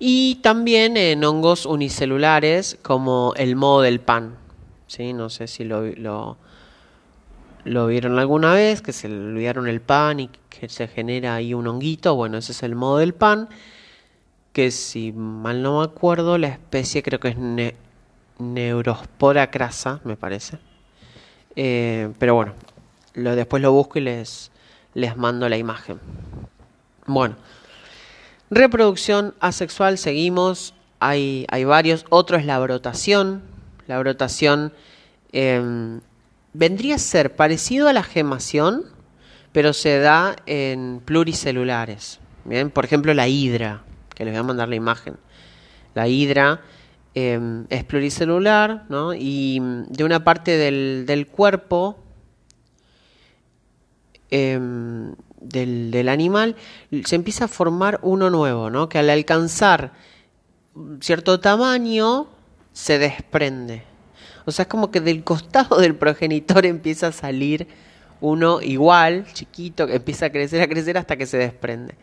y 0.03 0.39
también 0.41 0.97
en 0.97 1.23
hongos 1.23 1.67
unicelulares 1.67 2.75
como 2.81 3.33
el 3.37 3.55
modo 3.55 3.81
del 3.83 3.99
pan. 3.99 4.35
¿sí? 4.87 5.13
No 5.13 5.29
sé 5.29 5.45
si 5.45 5.63
lo, 5.63 5.83
lo, 7.63 7.85
vieron 7.85 8.17
alguna 8.17 8.51
vez, 8.51 8.81
que 8.81 8.93
se 8.93 9.07
le 9.07 9.15
olvidaron 9.15 9.67
el 9.67 9.79
pan 9.79 10.19
y 10.19 10.31
que 10.49 10.69
se 10.69 10.87
genera 10.87 11.35
ahí 11.35 11.53
un 11.53 11.67
honguito. 11.67 12.15
Bueno, 12.15 12.39
ese 12.39 12.51
es 12.51 12.63
el 12.63 12.73
modo 12.73 12.97
del 12.97 13.13
pan, 13.13 13.47
que 14.53 14.71
si 14.71 15.11
mal 15.11 15.61
no 15.61 15.77
me 15.77 15.85
acuerdo, 15.85 16.39
la 16.39 16.47
especie 16.47 17.03
creo 17.03 17.19
que 17.19 17.27
es 17.27 17.37
Neurospora 18.41 19.51
crasa, 19.51 20.01
me 20.03 20.15
parece. 20.15 20.57
Eh, 21.55 22.11
pero 22.17 22.35
bueno, 22.35 22.53
después 23.13 23.61
lo 23.61 23.71
busco 23.71 23.99
y 23.99 24.01
les, 24.01 24.51
les 24.93 25.15
mando 25.15 25.47
la 25.47 25.57
imagen. 25.57 25.99
Bueno. 27.05 27.35
Reproducción 28.53 29.33
asexual, 29.39 29.97
seguimos, 29.97 30.73
hay, 30.99 31.45
hay 31.49 31.63
varios. 31.63 32.05
Otro 32.09 32.35
es 32.37 32.45
la 32.45 32.59
brotación. 32.59 33.43
La 33.87 33.97
brotación 33.97 34.73
em, 35.31 36.01
vendría 36.51 36.95
a 36.95 36.99
ser 36.99 37.33
parecido 37.33 37.87
a 37.87 37.93
la 37.93 38.03
gemación, 38.03 38.83
pero 39.53 39.71
se 39.71 39.99
da 39.99 40.35
en 40.47 41.01
pluricelulares. 41.05 42.19
Bien, 42.43 42.69
por 42.69 42.83
ejemplo, 42.83 43.13
la 43.13 43.29
hidra, 43.29 43.83
que 44.15 44.25
les 44.25 44.33
voy 44.33 44.41
a 44.41 44.43
mandar 44.43 44.67
la 44.67 44.75
imagen. 44.75 45.15
La 45.93 46.09
hidra 46.09 46.59
em, 47.13 47.65
es 47.69 47.83
pluricelular, 47.83 48.85
¿no? 48.89 49.13
Y 49.13 49.59
de 49.89 50.03
una 50.03 50.23
parte 50.23 50.57
del, 50.57 51.05
del 51.05 51.27
cuerpo 51.27 51.97
em, 54.29 55.13
del, 55.41 55.91
del, 55.91 56.09
animal, 56.09 56.55
se 57.05 57.15
empieza 57.15 57.45
a 57.45 57.47
formar 57.47 57.99
uno 58.03 58.29
nuevo, 58.29 58.69
¿no? 58.69 58.87
que 58.87 58.99
al 58.99 59.09
alcanzar 59.09 59.91
cierto 60.99 61.39
tamaño 61.39 62.27
se 62.73 62.99
desprende. 62.99 63.83
O 64.45 64.51
sea, 64.51 64.63
es 64.63 64.69
como 64.69 64.91
que 64.91 65.01
del 65.01 65.23
costado 65.23 65.79
del 65.79 65.95
progenitor 65.95 66.65
empieza 66.65 67.07
a 67.07 67.11
salir 67.11 67.67
uno 68.21 68.61
igual, 68.61 69.25
chiquito, 69.33 69.87
que 69.87 69.95
empieza 69.95 70.27
a 70.27 70.29
crecer, 70.29 70.61
a 70.61 70.67
crecer 70.67 70.97
hasta 70.97 71.17
que 71.17 71.25
se 71.25 71.37
desprende. 71.37 71.95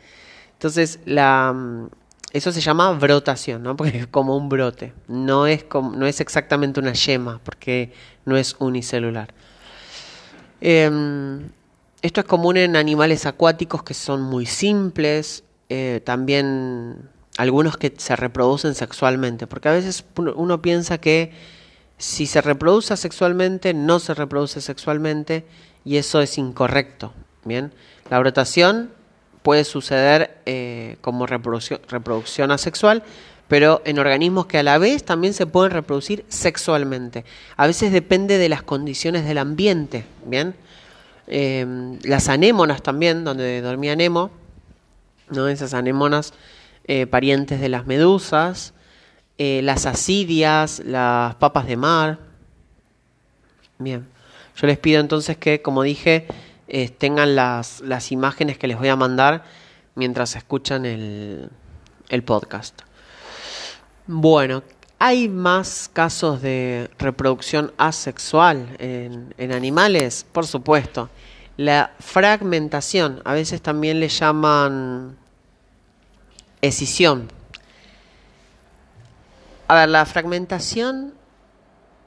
Entonces, 0.53 0.99
la, 1.05 1.55
eso 2.33 2.53
se 2.53 2.61
llama 2.61 2.93
brotación, 2.93 3.63
¿no? 3.63 3.77
Porque 3.77 3.99
es 3.99 4.07
como 4.07 4.37
un 4.37 4.49
brote. 4.49 4.93
No 5.07 5.47
es, 5.47 5.65
como, 5.65 5.97
no 5.97 6.07
es 6.07 6.21
exactamente 6.21 6.81
una 6.81 6.93
yema, 6.93 7.41
porque 7.43 7.93
no 8.25 8.37
es 8.37 8.57
unicelular. 8.59 9.33
Eh, 10.61 10.91
esto 12.03 12.21
es 12.21 12.27
común 12.27 12.57
en 12.57 12.77
animales 12.77 13.27
acuáticos 13.27 13.83
que 13.83 13.95
son 13.95 14.23
muy 14.23 14.47
simples, 14.47 15.43
eh, 15.69 16.01
también 16.05 17.09
algunos 17.37 17.77
que 17.77 17.93
se 17.97 18.15
reproducen 18.15 18.75
sexualmente, 18.75 19.47
porque 19.47 19.69
a 19.69 19.73
veces 19.73 20.05
uno 20.17 20.63
piensa 20.63 20.99
que 20.99 21.33
si 21.97 22.27
se 22.27 22.41
reproduce 22.41 22.97
sexualmente, 22.97 23.75
no 23.75 23.99
se 23.99 24.15
reproduce 24.15 24.61
sexualmente 24.61 25.45
y 25.85 25.97
eso 25.97 26.21
es 26.21 26.39
incorrecto. 26.39 27.13
Bien, 27.45 27.73
la 28.11 28.19
brotación 28.19 28.91
puede 29.49 29.65
suceder 29.65 30.43
eh, 30.45 30.99
como 31.01 31.25
reproducción, 31.25 32.51
asexual, 32.51 33.03
pero 33.49 33.81
en 33.87 33.99
organismos 33.99 34.45
que 34.45 34.59
a 34.59 34.63
la 34.63 34.77
vez 34.77 35.05
también 35.05 35.33
se 35.33 35.47
pueden 35.47 35.73
reproducir 35.73 36.27
sexualmente. 36.29 37.25
A 37.57 37.67
veces 37.67 37.91
depende 37.91 38.37
de 38.37 38.51
las 38.51 38.63
condiciones 38.63 39.25
del 39.25 39.39
ambiente, 39.39 40.05
¿bien? 40.27 40.55
Em, 41.29 41.99
las 42.03 42.29
anémonas 42.29 42.83
también, 42.83 43.25
donde 43.25 43.63
dormía 43.63 43.97
Nemo, 43.97 44.31
¿no? 45.31 45.49
Esas 45.49 45.73
anémonas 45.73 46.35
eh, 46.85 47.07
parientes 47.07 47.59
de 47.59 47.71
las 47.71 47.87
medusas, 47.87 48.75
eh, 49.39 49.63
las 49.63 49.87
asidias, 49.87 50.83
las 50.85 51.37
papas 51.37 51.67
de 51.67 51.79
mar. 51.79 52.19
Bien, 53.79 54.07
yo 54.61 54.67
les 54.67 54.77
pido 54.77 55.01
entonces 55.01 55.39
que, 55.39 55.63
como 55.63 55.83
dije, 55.85 56.27
eh, 56.69 56.89
tengan 56.91 57.35
las, 57.35 57.81
las 57.81 58.13
imágenes 58.13 58.59
que 58.59 58.69
les 58.69 58.79
voy 58.79 58.89
a 58.89 58.97
mandar 58.97 59.45
mientras 59.95 60.37
escuchan 60.37 60.85
el, 60.85 61.51
el 62.09 62.23
podcast. 62.23 62.83
Bueno, 64.07 64.63
¿hay 64.99 65.29
más 65.29 65.91
casos 65.93 66.41
de 66.43 66.91
reproducción 66.99 67.73
asexual 67.79 68.77
en, 68.79 69.35
en, 69.39 69.53
animales? 69.53 70.25
Por 70.31 70.47
supuesto. 70.47 71.09
La 71.57 71.93
fragmentación, 71.99 73.21
a 73.25 73.33
veces 73.33 73.61
también 73.61 73.99
le 73.99 74.09
llaman 74.09 75.17
escisión. 76.61 77.29
A 79.67 79.75
ver, 79.75 79.89
la 79.89 80.07
fragmentación 80.07 81.15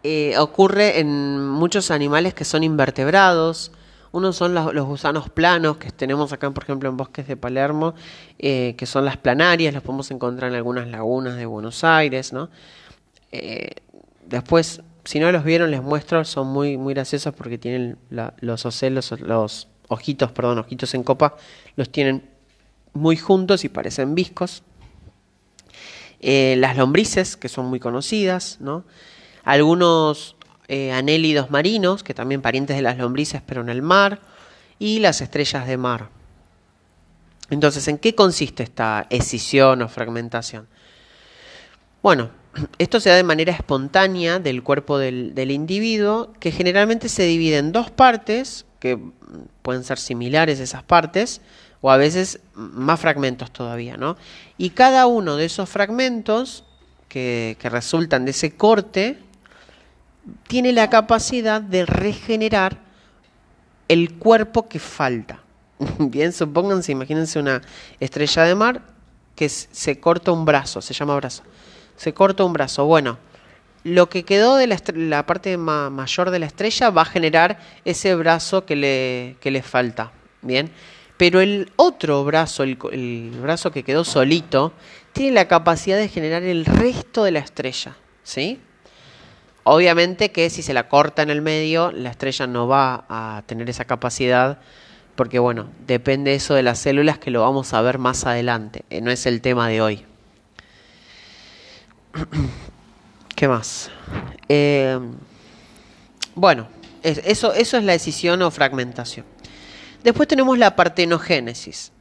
eh, 0.04 0.36
ocurre 0.40 1.00
en 1.00 1.48
muchos 1.48 1.92
animales 1.92 2.34
que 2.34 2.46
son 2.46 2.64
invertebrados. 2.64 3.72
Uno 4.12 4.34
son 4.34 4.54
los, 4.54 4.74
gusanos 4.86 5.30
planos 5.30 5.78
que 5.78 5.92
tenemos 5.92 6.34
acá, 6.34 6.52
por 6.52 6.64
ejemplo, 6.64 6.90
en 6.90 6.98
bosques 6.98 7.28
de 7.28 7.38
Palermo, 7.38 7.94
eh, 8.40 8.76
que 8.78 8.86
son 8.86 9.06
las 9.06 9.18
planarias, 9.18 9.74
las 9.74 9.84
podemos 9.84 10.12
encontrar 10.12 10.52
en 10.52 10.58
algunas 10.58 10.88
lagunas 10.88 11.38
de 11.38 11.46
Buenos 11.46 11.84
Aires, 11.84 12.34
¿no? 12.34 12.50
Eh, 13.32 13.70
después, 14.26 14.82
si 15.06 15.20
no 15.20 15.32
los 15.32 15.44
vieron, 15.44 15.72
les 15.72 15.82
muestro, 15.82 16.26
son 16.26 16.48
muy, 16.48 16.78
muy 16.78 16.94
graciosos 16.94 17.34
porque 17.34 17.58
tienen 17.58 17.98
los 18.42 18.66
ocelos, 18.66 19.12
los 19.22 19.70
ojitos, 19.88 20.32
perdón, 20.32 20.60
ojitos 20.60 20.94
en 20.94 21.04
copa, 21.04 21.38
los 21.78 21.90
tienen 21.90 22.30
muy 22.94 23.16
juntos 23.16 23.64
y 23.64 23.70
parecen 23.70 24.14
viscos. 24.14 24.64
las 26.22 26.78
lombrices, 26.78 27.38
que 27.38 27.48
son 27.48 27.68
muy 27.68 27.80
conocidas, 27.80 28.58
¿no? 28.60 28.84
algunos 29.44 30.36
eh, 30.74 30.94
anélidos 30.94 31.52
marinos, 31.52 32.02
que 32.02 32.14
también 32.14 32.42
parientes 32.42 32.78
de 32.78 32.82
las 32.82 32.98
lombrices, 32.98 33.42
pero 33.46 33.60
en 33.60 33.68
el 33.68 33.82
mar, 33.82 34.22
y 34.80 35.00
las 35.00 35.20
estrellas 35.20 35.68
de 35.68 35.76
mar. 35.76 36.08
Entonces, 37.50 37.90
¿en 37.90 37.98
qué 37.98 38.16
consiste 38.16 38.64
esta 38.64 39.06
escisión 39.10 39.82
o 39.82 39.90
fragmentación? 39.90 40.70
Bueno, 42.02 42.30
esto 42.78 43.02
se 43.02 43.10
da 43.10 43.18
de 43.18 43.24
manera 43.26 43.52
espontánea 43.52 44.40
del 44.40 44.64
cuerpo 44.64 44.98
del, 44.98 45.52
individuo, 45.52 46.32
que 46.40 46.54
generalmente 46.54 47.10
se 47.10 47.24
divide 47.24 47.58
en 47.58 47.74
dos 47.74 47.92
partes, 47.92 48.66
que 48.80 48.98
pueden 49.64 49.84
ser 49.84 50.00
similares 50.00 50.62
esas 50.62 50.84
partes, 50.84 51.42
o 51.82 51.92
a 51.92 51.98
veces 51.98 52.40
más 52.54 52.98
fragmentos 52.98 53.52
todavía, 53.52 53.98
¿no? 53.98 54.16
Y 54.58 54.70
cada 54.70 55.06
uno 55.06 55.36
de 55.36 55.44
esos 55.44 55.68
fragmentos 55.68 56.64
que 57.10 57.58
resultan 57.62 58.24
de 58.24 58.32
ese 58.32 58.56
corte 58.56 59.18
tiene 60.48 60.72
la 60.72 60.90
capacidad 60.90 61.62
de 61.62 61.86
regenerar 61.86 62.80
el 63.88 64.14
cuerpo 64.14 64.68
que 64.68 64.80
falta. 64.80 65.42
Bien, 66.00 66.32
supónganse, 66.32 66.92
imagínense 66.92 67.40
una 67.40 67.62
estrella 68.00 68.44
de 68.44 68.56
mar 68.56 68.82
que 69.36 69.50
se 69.50 70.00
corta 70.00 70.32
un 70.32 70.46
brazo, 70.46 70.82
se 70.82 70.94
llama 70.94 71.16
brazo. 71.16 71.44
Se 71.96 72.14
corta 72.14 72.44
un 72.44 72.54
brazo. 72.54 72.86
Bueno, 72.86 73.18
lo 73.84 74.10
que 74.10 74.24
quedó 74.24 74.56
de 74.56 74.68
la, 74.68 75.26
parte 75.26 75.58
mayor 75.58 76.30
de 76.30 76.40
la 76.40 76.46
estrella 76.46 76.90
va 76.90 77.02
a 77.02 77.06
generar 77.06 77.60
ese 77.86 78.16
brazo 78.16 78.66
que 78.66 78.76
le, 78.76 79.38
que 79.40 79.62
falta. 79.62 80.12
Bien, 80.42 80.72
pero 81.18 81.40
el 81.40 81.72
otro 81.76 82.24
brazo, 82.24 82.64
el 82.64 83.32
brazo 83.42 83.72
que 83.72 83.84
quedó 83.84 84.04
solito, 84.04 84.74
tiene 85.14 85.34
la 85.34 85.48
capacidad 85.48 85.98
de 85.98 86.08
generar 86.08 86.44
el 86.44 86.66
resto 86.66 87.24
de 87.24 87.32
la 87.32 87.40
estrella. 87.40 87.96
¿Sí? 88.24 88.60
Obviamente 89.64 90.32
que 90.32 90.50
si 90.50 90.64
se 90.64 90.74
la 90.74 90.90
corta 90.90 91.22
en 91.22 91.30
el 91.30 91.42
medio, 91.42 91.92
la 91.92 92.10
estrella 92.10 92.48
no 92.48 92.68
va 92.68 93.06
a 93.10 93.44
tener 93.46 93.70
esa 93.70 93.86
capacidad, 93.86 94.60
porque 95.16 95.38
bueno, 95.38 95.70
depende 95.86 96.34
eso 96.34 96.56
de 96.56 96.64
las 96.64 96.80
células 96.80 97.20
que 97.20 97.30
lo 97.30 97.42
vamos 97.42 97.74
a 97.74 97.82
ver 97.82 98.00
más 98.00 98.26
adelante, 98.26 98.84
eh, 98.90 99.02
no 99.02 99.12
es 99.12 99.26
el 99.28 99.42
tema 99.42 99.68
de 99.68 99.82
hoy. 99.82 100.06
¿Qué 103.36 103.48
más? 103.48 103.92
Eh, 104.50 105.00
bueno, 106.34 106.68
eso, 107.04 107.54
eso 107.54 107.78
es 107.78 107.84
la 107.84 107.94
decisión 107.94 108.42
o 108.42 108.52
fragmentación. 108.52 109.26
Después 110.04 110.28
tenemos 110.28 110.58
la 110.58 110.76
partenogénesis. 110.76 111.92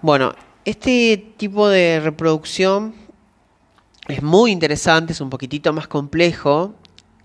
Bueno, 0.00 0.34
este 0.64 1.32
tipo 1.36 1.68
de 1.68 2.00
reproducción 2.00 2.94
es 4.08 4.22
muy 4.22 4.50
interesante, 4.50 5.12
es 5.12 5.20
un 5.20 5.30
poquitito 5.30 5.72
más 5.72 5.86
complejo, 5.86 6.74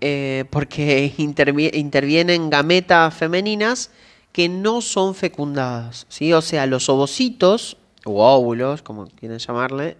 eh, 0.00 0.44
porque 0.50 1.12
intervienen 1.18 2.50
gametas 2.50 3.14
femeninas 3.14 3.90
que 4.32 4.48
no 4.48 4.80
son 4.80 5.14
fecundadas, 5.14 6.06
¿sí? 6.08 6.32
O 6.32 6.42
sea, 6.42 6.66
los 6.66 6.88
ovocitos, 6.88 7.78
o 8.04 8.24
óvulos, 8.24 8.82
como 8.82 9.06
quieren 9.06 9.38
llamarle, 9.38 9.96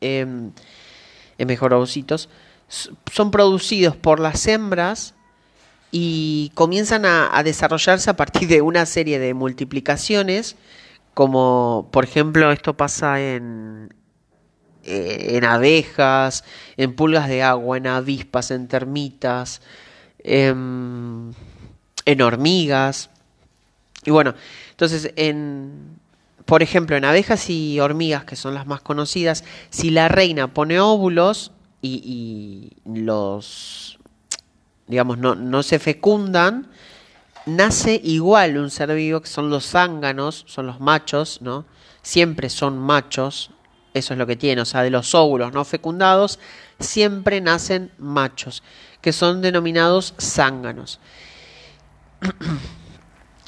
eh, 0.00 0.26
mejor 1.38 1.72
ovocitos, 1.72 2.28
son 2.68 3.30
producidos 3.30 3.96
por 3.96 4.20
las 4.20 4.46
hembras 4.46 5.14
y 5.92 6.50
comienzan 6.54 7.04
a, 7.06 7.42
desarrollarse 7.44 8.10
a 8.10 8.16
partir 8.16 8.48
de 8.48 8.60
una 8.60 8.86
serie 8.86 9.18
de 9.18 9.34
multiplicaciones, 9.34 10.56
como 11.14 11.88
por 11.92 12.04
ejemplo 12.04 12.50
esto 12.52 12.76
pasa 12.76 13.20
en, 13.20 13.94
en 14.86 15.44
abejas, 15.44 16.44
en 16.76 16.94
pulgas 16.94 17.28
de 17.28 17.42
agua, 17.42 17.76
en 17.76 17.86
avispas, 17.86 18.50
en 18.50 18.68
termitas, 18.68 19.60
en, 20.22 21.34
hormigas. 22.20 23.10
Y 24.04 24.10
bueno, 24.10 24.34
entonces, 24.70 25.12
en, 25.16 25.98
por 26.44 26.62
ejemplo, 26.62 26.96
en 26.96 27.04
abejas 27.04 27.50
y 27.50 27.80
hormigas, 27.80 28.24
que 28.24 28.36
son 28.36 28.54
las 28.54 28.66
más 28.66 28.80
conocidas, 28.80 29.44
si 29.70 29.90
la 29.90 30.08
reina 30.08 30.52
pone 30.54 30.78
óvulos 30.80 31.52
y, 31.82 32.72
los, 32.84 33.98
digamos, 34.86 35.18
no, 35.18 35.34
no, 35.34 35.62
se 35.62 35.78
fecundan, 35.78 36.68
nace 37.46 38.00
igual 38.02 38.58
un 38.58 38.70
ser 38.70 38.94
vivo 38.94 39.20
que 39.20 39.28
son 39.28 39.50
los 39.50 39.66
zánganos, 39.66 40.44
son 40.46 40.66
los 40.66 40.80
machos, 40.80 41.42
¿no? 41.42 41.64
Siempre 42.02 42.50
son 42.50 42.78
machos, 42.78 43.50
eso 43.96 44.14
es 44.14 44.18
lo 44.18 44.26
que 44.26 44.36
tiene, 44.36 44.60
o 44.62 44.64
sea, 44.64 44.82
de 44.82 44.90
los 44.90 45.14
óvulos 45.14 45.52
no 45.52 45.64
fecundados 45.64 46.38
siempre 46.78 47.40
nacen 47.40 47.90
machos, 47.98 48.62
que 49.00 49.12
son 49.12 49.40
denominados 49.40 50.14
zánganos. 50.20 51.00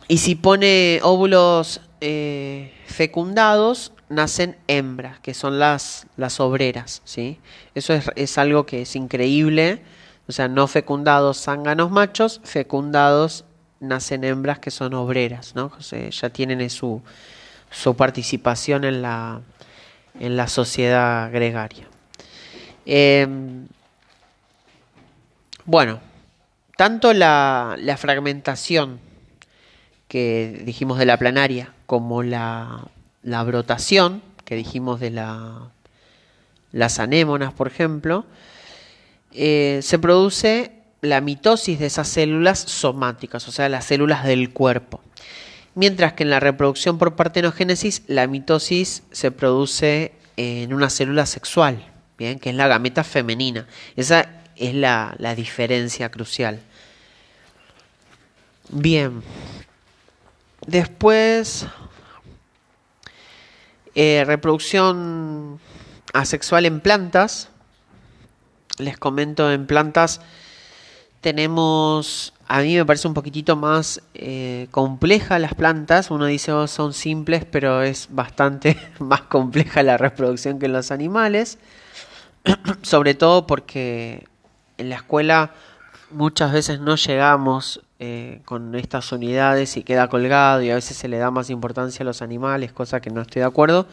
y 0.09 0.19
si 0.19 0.35
pone 0.35 1.01
óvulos 1.03 1.81
eh, 2.01 2.75
fecundados, 2.87 3.93
nacen 4.09 4.57
hembras, 4.69 5.21
que 5.21 5.35
son 5.35 5.59
las, 5.59 6.07
las 6.17 6.41
obreras, 6.41 7.03
¿sí? 7.05 7.39
Eso 7.75 7.93
es, 7.93 8.11
es, 8.17 8.39
algo 8.39 8.65
que 8.65 8.83
es 8.83 8.97
increíble, 8.97 9.83
o 10.27 10.33
sea, 10.33 10.49
no 10.49 10.67
fecundados 10.67 11.43
zánganos 11.43 11.91
machos, 11.91 12.41
fecundados 12.45 13.45
nacen 13.81 14.25
hembras 14.25 14.59
que 14.59 14.71
son 14.71 14.95
obreras, 14.95 15.55
¿no? 15.55 15.73
Ya 15.79 16.31
tienen 16.31 16.69
su, 16.71 17.03
su 17.71 17.95
participación 17.97 18.85
en 18.85 19.03
la, 19.03 19.41
en 20.21 20.37
la 20.37 20.49
sociedad 20.49 21.31
gregaria. 21.31 21.87
Em, 22.87 23.67
bueno, 25.65 26.01
tanto 26.77 27.13
la, 27.13 27.77
fragmentación 27.99 29.01
que 30.09 30.63
dijimos 30.65 30.99
de 30.99 31.07
la 31.07 31.19
planaria 31.19 31.73
como 31.87 32.23
la, 32.23 32.89
brotación 33.23 34.23
que 34.45 34.55
dijimos 34.55 35.01
de 35.01 35.11
la, 35.11 35.71
las 36.73 36.99
anémonas, 36.99 37.53
por 37.53 37.67
ejemplo, 37.67 38.25
eh, 39.33 39.81
se 39.83 39.99
produce 39.99 40.73
la 41.01 41.21
mitosis 41.21 41.79
de 41.79 41.87
esas 41.87 42.09
células 42.09 42.59
somáticas, 42.59 43.47
o 43.47 43.53
sea, 43.53 43.69
las 43.69 43.85
células 43.85 44.25
del 44.25 44.51
cuerpo 44.53 45.01
mientras 45.79 46.14
que 46.14 46.25
en 46.25 46.31
la 46.31 46.41
reproducción 46.41 46.99
por 46.99 47.14
partenogénesis 47.14 48.03
la 48.09 48.27
mitosis 48.27 49.05
se 49.12 49.31
produce 49.31 50.11
en 50.37 50.75
una 50.75 50.91
célula 50.91 51.25
sexual, 51.25 51.87
bien, 52.19 52.41
que 52.41 52.51
es 52.51 52.57
la 52.57 52.67
gameta 52.67 53.05
femenina. 53.05 53.69
Esa 53.95 54.29
es 54.57 54.75
la, 54.75 55.14
diferencia 55.37 56.11
crucial. 56.11 56.61
Bien. 58.71 59.23
Después, 60.67 61.64
eh, 63.95 64.25
reproducción 64.27 65.61
asexual 66.12 66.67
en 66.67 66.81
plantas. 66.81 67.51
Les 68.79 68.99
comento, 68.99 69.53
en 69.53 69.69
plantas 69.69 70.21
tenemos, 71.21 72.33
a 72.51 72.63
mí 72.63 72.75
me 72.75 72.85
parece 72.87 73.07
un 73.07 73.13
poquitito 73.13 73.57
más 73.57 74.01
eh, 74.15 74.69
compleja 74.71 75.39
las 75.39 75.53
plantas. 75.53 76.11
Uno 76.11 76.25
dice 76.25 76.51
oh, 76.51 76.67
son 76.67 76.95
simples, 76.95 77.45
pero 77.45 77.83
es 77.83 78.09
bastante 78.11 78.79
más 78.99 79.23
compleja 79.23 79.83
la 79.83 79.99
reproducción 79.99 80.59
que 80.59 80.67
los 80.67 80.91
animales. 80.91 81.59
Sobre 82.83 83.15
todo 83.15 83.47
porque 83.47 84.27
en 84.79 84.89
la 84.89 84.97
escuela 84.97 85.53
muchas 86.11 86.51
veces 86.53 86.81
no 86.81 86.97
llegamos 86.97 87.83
eh, 87.99 88.41
con 88.47 88.75
estas 88.77 89.13
unidades 89.13 89.77
y 89.77 89.83
queda 89.83 90.09
colgado 90.09 90.63
y 90.63 90.71
a 90.71 90.75
veces 90.77 90.97
se 90.97 91.09
le 91.09 91.19
da 91.19 91.31
más 91.31 91.51
importancia 91.51 92.03
a 92.03 92.07
los 92.07 92.23
animales, 92.23 92.73
cosa 92.73 93.01
que 93.01 93.11
no 93.11 93.21
estoy 93.21 93.41
de 93.41 93.47
acuerdo. 93.47 93.87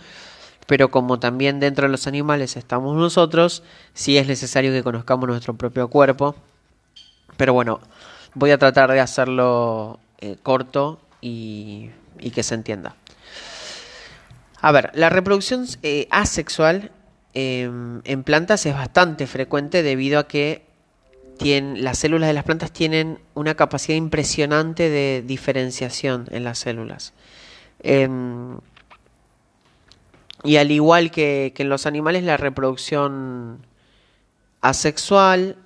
Pero 0.65 0.89
como 0.91 1.19
también 1.19 1.59
dentro 1.59 1.87
de 1.87 1.91
los 1.91 2.07
animales 2.07 2.55
estamos 2.55 2.95
nosotros, 2.95 3.63
sí 3.93 4.17
es 4.17 4.27
necesario 4.27 4.71
que 4.71 4.81
conozcamos 4.81 5.27
nuestro 5.27 5.55
propio 5.55 5.89
cuerpo. 5.89 6.35
Pero 7.35 7.53
bueno, 7.53 7.81
voy 8.35 8.51
a 8.51 8.57
tratar 8.57 8.91
de 8.91 8.99
hacerlo 8.99 9.99
eh, 10.19 10.37
corto 10.43 10.99
y, 11.21 11.89
que 12.33 12.43
se 12.43 12.55
entienda. 12.55 12.95
A 14.61 14.71
ver, 14.71 14.91
la 14.93 15.09
reproducción 15.09 15.65
eh, 15.83 16.07
asexual 16.11 16.91
em, 17.33 18.01
en 18.03 18.23
plantas 18.23 18.65
es 18.65 18.73
bastante 18.73 19.27
frecuente 19.27 19.83
debido 19.83 20.19
a 20.19 20.27
que 20.27 20.63
las 21.39 21.99
células 21.99 22.27
de 22.27 22.33
las 22.33 22.43
plantas 22.45 22.71
tienen 22.71 23.19
una 23.33 23.55
capacidad 23.55 23.97
impresionante 23.97 24.89
de 24.89 25.23
diferenciación 25.25 26.27
en 26.31 26.43
las 26.43 26.59
células. 26.59 27.13
Em, 27.79 28.57
y 30.43 30.57
al 30.57 30.71
igual 30.71 31.11
que, 31.11 31.53
en 31.57 31.69
los 31.69 31.85
animales, 31.85 32.23
la 32.23 32.37
reproducción 32.37 33.65
asexual 34.61 35.57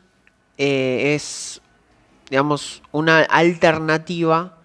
eh, 0.57 1.15
es, 1.15 1.58
digamos, 2.29 2.81
una 2.91 3.21
alternativa 3.21 4.57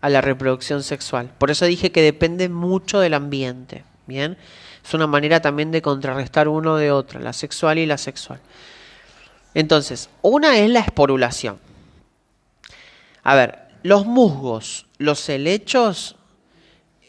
a 0.00 0.08
la 0.08 0.20
reproducción 0.20 0.82
sexual. 0.82 1.30
Por 1.38 1.50
eso 1.50 1.64
dije 1.64 1.90
que 1.90 2.02
depende 2.02 2.48
mucho 2.48 3.00
del 3.00 3.14
ambiente. 3.14 3.84
Bien, 4.06 4.38
es 4.84 4.94
una 4.94 5.06
manera 5.06 5.40
también 5.40 5.70
de 5.70 5.82
contrarrestar 5.82 6.48
uno 6.48 6.76
de 6.76 6.90
otro, 6.92 7.20
la 7.20 7.32
sexual 7.32 7.78
y 7.78 7.86
la 7.86 7.98
sexual. 7.98 8.40
Entonces, 9.54 10.08
una 10.22 10.58
es 10.58 10.70
la 10.70 10.80
esporulación. 10.80 11.58
A 13.22 13.34
ver, 13.34 13.58
los 13.82 14.06
musgos, 14.06 14.86
los 14.98 15.28
helechos 15.28 16.16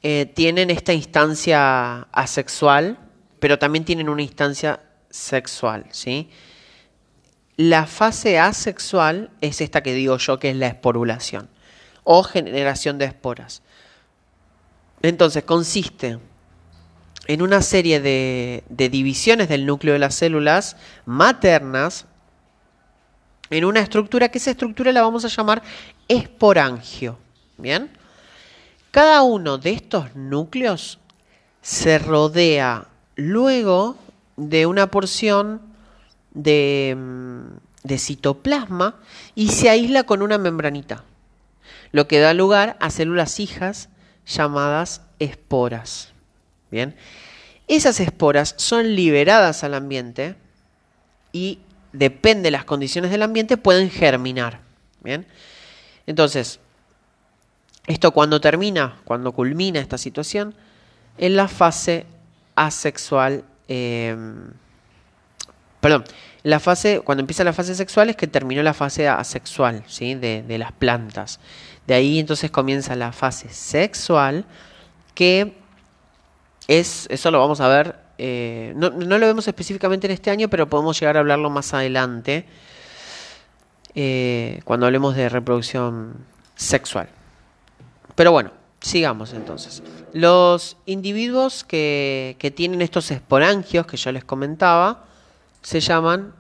eh, 0.02 0.32
tienen 0.34 0.70
esta 0.70 0.94
instancia 0.94 2.02
asexual, 2.12 2.98
pero 3.40 3.60
también 3.60 3.86
tienen 3.86 4.10
una 4.10 4.24
instancia 4.24 4.82
sexual, 5.10 5.86
¿sí? 5.92 6.30
La 7.60 7.88
fase 7.88 8.40
asexual 8.40 9.32
es 9.42 9.60
esta 9.60 9.84
que 9.84 9.94
digo 9.94 10.16
yo, 10.16 10.40
que 10.40 10.52
es 10.52 10.56
la 10.56 10.68
esporulación 10.68 11.50
o 12.06 12.24
generación 12.24 12.98
de 12.98 13.04
esporas. 13.04 13.64
Entonces, 15.02 15.44
consiste 15.44 16.20
en 17.28 17.42
una 17.42 17.62
serie 17.62 18.00
de 18.00 18.64
divisiones 18.90 19.50
del 19.50 19.66
núcleo 19.66 19.92
de 19.92 20.00
las 20.00 20.16
células 20.16 20.78
maternas 21.06 22.06
en 23.50 23.66
una 23.66 23.82
estructura 23.82 24.30
que 24.30 24.38
esa 24.38 24.52
estructura 24.52 24.94
la 24.94 25.02
vamos 25.02 25.26
a 25.26 25.28
llamar 25.28 25.62
esporangio. 26.08 27.20
¿Bien? 27.58 27.92
Cada 28.90 29.22
uno 29.24 29.58
de 29.58 29.72
estos 29.72 30.16
núcleos 30.16 30.98
se 31.62 32.00
rodea 32.00 32.88
luego 33.18 33.98
de 34.38 34.66
una 34.66 34.90
porción 34.90 35.68
de, 36.34 36.96
mm, 36.98 37.88
de 37.88 37.98
citoplasma 37.98 38.96
y 39.36 39.50
se 39.50 39.70
aísla 39.70 40.04
con 40.04 40.22
una 40.22 40.38
membranita, 40.38 41.04
lo 41.92 42.08
que 42.08 42.20
da 42.20 42.34
lugar 42.34 42.78
a 42.80 42.90
células 42.90 43.40
hijas 43.40 43.90
llamadas 44.26 45.02
esporas. 45.20 46.14
Bien, 46.72 46.96
esas 47.68 48.00
esporas 48.00 48.54
son 48.58 48.96
liberadas 48.96 49.64
al 49.64 49.74
ambiente 49.74 50.36
y 51.32 51.60
depende 51.94 52.44
de 52.44 52.52
las 52.52 52.66
condiciones 52.66 53.12
del 53.12 53.24
ambiente, 53.24 53.58
pueden 53.58 53.90
germinar. 53.90 54.62
Bien. 55.02 55.26
Entonces, 56.06 56.60
esto 57.88 58.12
cuando 58.12 58.42
termina, 58.42 59.00
cuando 59.06 59.32
culmina 59.32 59.80
esta 59.80 59.98
situación, 59.98 60.54
en 61.18 61.36
la 61.36 61.48
fase 61.48 62.06
asexual, 62.56 63.44
em, 63.68 64.52
perdón, 65.80 66.04
la 66.44 66.60
fase, 66.60 67.02
cuando 67.02 67.22
empieza 67.22 67.44
la 67.44 67.54
fase 67.54 67.76
sexual 67.76 68.10
es 68.10 68.16
que 68.16 68.28
terminó 68.28 68.64
la 68.64 68.74
fase 68.74 69.08
asexual, 69.08 69.84
¿sí? 69.88 70.16
De, 70.16 70.44
de 70.44 70.58
las 70.58 70.72
plantas. 70.72 71.40
De 71.88 71.94
ahí 71.94 72.20
entonces 72.20 72.52
comienza 72.52 72.96
la 72.96 73.12
fase 73.12 73.50
sexual, 73.50 74.46
que 75.16 75.54
es, 76.68 77.08
eso 77.10 77.32
lo 77.32 77.40
vamos 77.40 77.60
a 77.62 77.68
ver 77.68 78.10
eh, 78.22 78.74
no, 78.76 78.90
lo 78.90 79.26
vemos 79.26 79.48
específicamente 79.48 80.06
en 80.06 80.12
este 80.12 80.30
año, 80.30 80.50
pero 80.50 80.70
podemos 80.70 81.00
llegar 81.00 81.16
a 81.16 81.22
hablarlo 81.22 81.50
más 81.50 81.74
adelante 81.74 82.44
eh, 83.96 84.60
cuando 84.66 84.86
hablemos 84.86 85.16
de 85.16 85.30
reproducción 85.30 86.16
sexual. 86.54 87.08
Pero 88.16 88.34
bueno, 88.34 88.52
sigamos 88.82 89.32
entonces. 89.32 89.82
Los 90.12 90.76
individuos 90.86 91.64
que, 91.64 92.36
tienen 92.58 92.82
estos 92.82 93.10
esporangios 93.10 93.88
que 93.88 93.96
yo 93.96 94.12
les 94.12 94.26
comentaba 94.26 95.06
se 95.62 95.80
llaman, 95.80 96.34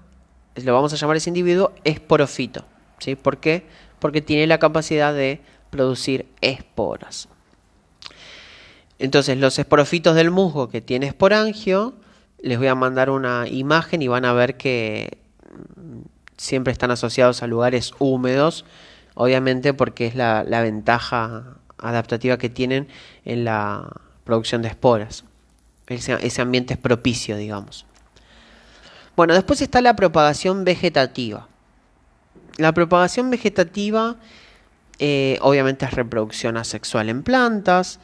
lo 0.55 0.73
vamos 0.73 0.93
a 0.93 0.95
llamar 0.95 1.17
ese 1.17 1.29
individuo 1.29 1.73
esporofito. 1.83 2.65
¿sí? 2.99 3.15
¿Por 3.15 3.37
qué? 3.37 3.65
Porque 3.99 4.21
tiene 4.21 4.47
la 4.47 4.59
capacidad 4.59 5.13
de 5.13 5.41
producir 5.69 6.27
esporas. 6.41 7.27
Entonces, 8.97 9.37
los 9.37 9.57
esporofitos 9.59 10.15
del 10.15 10.29
musgo 10.29 10.69
que 10.69 10.81
tiene 10.81 11.07
esporangio, 11.07 11.93
les 12.41 12.57
voy 12.57 12.67
a 12.67 12.75
mandar 12.75 13.09
una 13.09 13.47
imagen 13.47 14.01
y 14.01 14.07
van 14.07 14.25
a 14.25 14.33
ver 14.33 14.57
que 14.57 15.17
mm, 15.75 16.01
siempre 16.37 16.73
están 16.73 16.91
asociados 16.91 17.41
a 17.41 17.47
lugares 17.47 17.93
húmedos, 17.99 18.65
obviamente 19.15 19.73
porque 19.73 20.07
es 20.07 20.15
la, 20.15 20.43
ventaja 20.43 21.57
adaptativa 21.77 22.37
que 22.37 22.49
tienen 22.49 22.87
en 23.23 23.45
la 23.45 23.89
producción 24.25 24.61
de 24.61 24.67
esporas. 24.69 25.23
Ese, 25.87 26.17
ese, 26.21 26.41
ambiente 26.41 26.73
es 26.73 26.79
propicio, 26.79 27.35
digamos. 27.37 27.85
Bueno, 29.19 29.33
después 29.33 29.61
está 29.61 29.81
la 29.81 29.97
propagación 29.97 30.63
vegetativa. 30.63 31.49
La 32.55 32.71
propagación 32.71 33.29
vegetativa 33.29 34.15
eh, 34.97 35.37
obviamente 35.41 35.83
es 35.83 35.91
reproducción 35.91 36.55
asexual 36.55 37.09
en 37.09 37.23
plantas, 37.23 37.99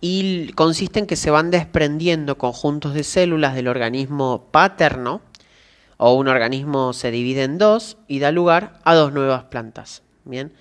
y 0.00 0.52
consiste 0.52 1.00
en 1.00 1.08
que 1.08 1.16
se 1.16 1.32
van 1.32 1.50
desprendiendo 1.50 2.38
conjuntos 2.38 2.94
de 2.94 3.02
células 3.02 3.56
del 3.56 3.66
organismo 3.66 4.44
paterno 4.52 5.20
o 5.96 6.14
un 6.14 6.28
organismo 6.28 6.92
se 6.92 7.10
divide 7.10 7.42
en 7.42 7.58
dos 7.58 7.96
y 8.06 8.20
da 8.20 8.30
lugar 8.30 8.78
a 8.84 8.94
dos 8.94 9.12
nuevas 9.12 9.42
plantas. 9.46 10.04
Bien. 10.24 10.52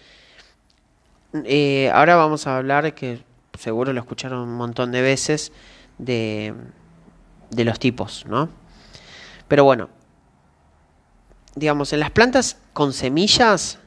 Eh, 1.43 1.91
ahora 1.93 2.15
vamos 2.15 2.47
a 2.47 2.57
hablar, 2.57 2.95
que 2.95 3.19
seguro 3.59 3.93
lo 3.93 3.99
escucharon 3.99 4.39
un 4.39 4.55
montón 4.55 4.91
de 4.91 5.03
veces, 5.03 5.51
de, 5.99 6.55
de 7.51 7.65
los 7.65 7.77
tipos, 7.77 8.25
¿no? 8.25 8.64
Pero 9.47 9.63
bueno, 9.63 9.89
digamos, 11.55 11.93
en 11.93 11.99
las 11.99 12.11
plantas 12.11 12.57
con 12.73 12.93
semillas, 12.93 13.79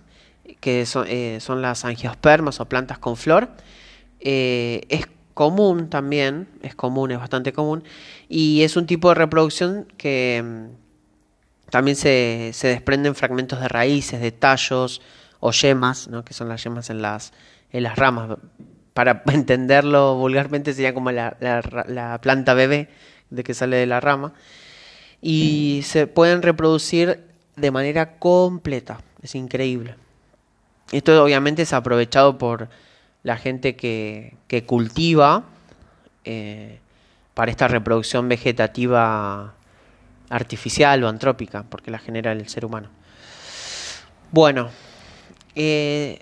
que 0.60 0.86
son, 0.86 1.06
eh, 1.08 1.38
son 1.40 1.62
las 1.62 1.84
angiospermas 1.84 2.60
o 2.60 2.66
plantas 2.66 2.98
con 2.98 3.16
flor, 3.16 3.50
eh, 4.20 4.82
es 4.88 5.06
común 5.34 5.88
también, 5.88 6.48
es 6.62 6.74
común, 6.74 7.12
es 7.12 7.18
bastante 7.18 7.52
común, 7.52 7.84
y 8.28 8.62
es 8.62 8.76
un 8.76 8.86
tipo 8.86 9.10
de 9.10 9.14
reproducción 9.14 9.86
que 9.96 10.42
mm, 10.44 11.70
también 11.70 11.96
se, 11.96 12.50
se 12.54 12.68
desprenden 12.68 13.14
fragmentos 13.14 13.60
de 13.60 13.68
raíces, 13.68 14.20
de 14.20 14.32
tallos 14.32 15.02
o 15.40 15.52
yemas, 15.52 16.08
¿no? 16.08 16.24
que 16.24 16.34
son 16.34 16.48
las 16.48 16.64
yemas 16.64 16.90
en 16.90 17.02
las, 17.02 17.32
en 17.70 17.82
las 17.82 17.96
ramas. 17.96 18.38
Para 18.94 19.22
entenderlo 19.32 20.16
vulgarmente 20.16 20.72
sería 20.72 20.94
como 20.94 21.12
la, 21.12 21.36
la 21.40 22.20
planta 22.20 22.54
bebé 22.54 22.88
de 23.30 23.44
que 23.44 23.54
sale 23.54 23.76
de 23.76 23.86
la 23.86 24.00
rama. 24.00 24.32
Y 25.20 25.80
se 25.84 26.06
pueden 26.06 26.42
reproducir 26.42 27.24
de 27.56 27.70
manera 27.70 28.18
completa. 28.18 29.00
Es 29.22 29.34
increíble. 29.34 29.96
Esto 30.92 31.22
obviamente 31.22 31.62
es 31.62 31.72
aprovechado 31.72 32.38
por 32.38 32.68
la 33.22 33.36
gente 33.36 33.76
que, 33.76 34.36
cultiva 34.66 35.44
eh, 36.24 36.78
para 37.34 37.50
esta 37.50 37.68
reproducción 37.68 38.28
vegetativa 38.28 39.54
artificial 40.30 41.04
o 41.04 41.08
antrópica, 41.08 41.64
porque 41.64 41.90
la 41.90 41.98
genera 41.98 42.32
el 42.32 42.48
ser 42.48 42.64
humano. 42.64 42.88
Bueno, 44.30 44.70
eh, 45.54 46.20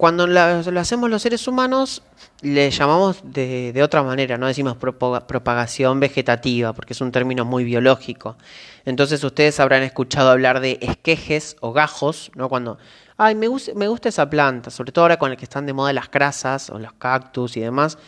Cuando 0.00 0.26
lo 0.26 0.80
hacemos 0.80 1.10
los 1.10 1.20
seres 1.20 1.46
humanos, 1.46 2.02
le 2.40 2.70
llamamos 2.70 3.20
de, 3.22 3.70
de 3.74 3.82
otra 3.82 4.02
manera, 4.02 4.38
no 4.38 4.46
decimos 4.46 4.78
propagación 4.78 6.00
vegetativa, 6.00 6.72
porque 6.72 6.94
es 6.94 7.02
un 7.02 7.12
término 7.12 7.44
muy 7.44 7.64
biológico. 7.64 8.38
Entonces 8.86 9.22
ustedes 9.22 9.60
habrán 9.60 9.82
escuchado 9.82 10.30
hablar 10.30 10.60
de 10.60 10.78
esquejes 10.80 11.58
o 11.60 11.74
gajos, 11.74 12.32
¿no? 12.34 12.48
Cuando, 12.48 12.78
ay, 13.18 13.34
me, 13.34 13.48
me 13.74 13.88
gusta 13.88 14.08
esa 14.08 14.30
planta, 14.30 14.70
sobre 14.70 14.90
todo 14.90 15.04
ahora 15.04 15.18
con 15.18 15.32
el 15.32 15.36
que 15.36 15.44
están 15.44 15.66
de 15.66 15.74
moda 15.74 15.92
las 15.92 16.08
crasas 16.08 16.70
o 16.70 16.78
los 16.78 16.94
cactus 16.94 17.58
y 17.58 17.60
demás. 17.60 17.98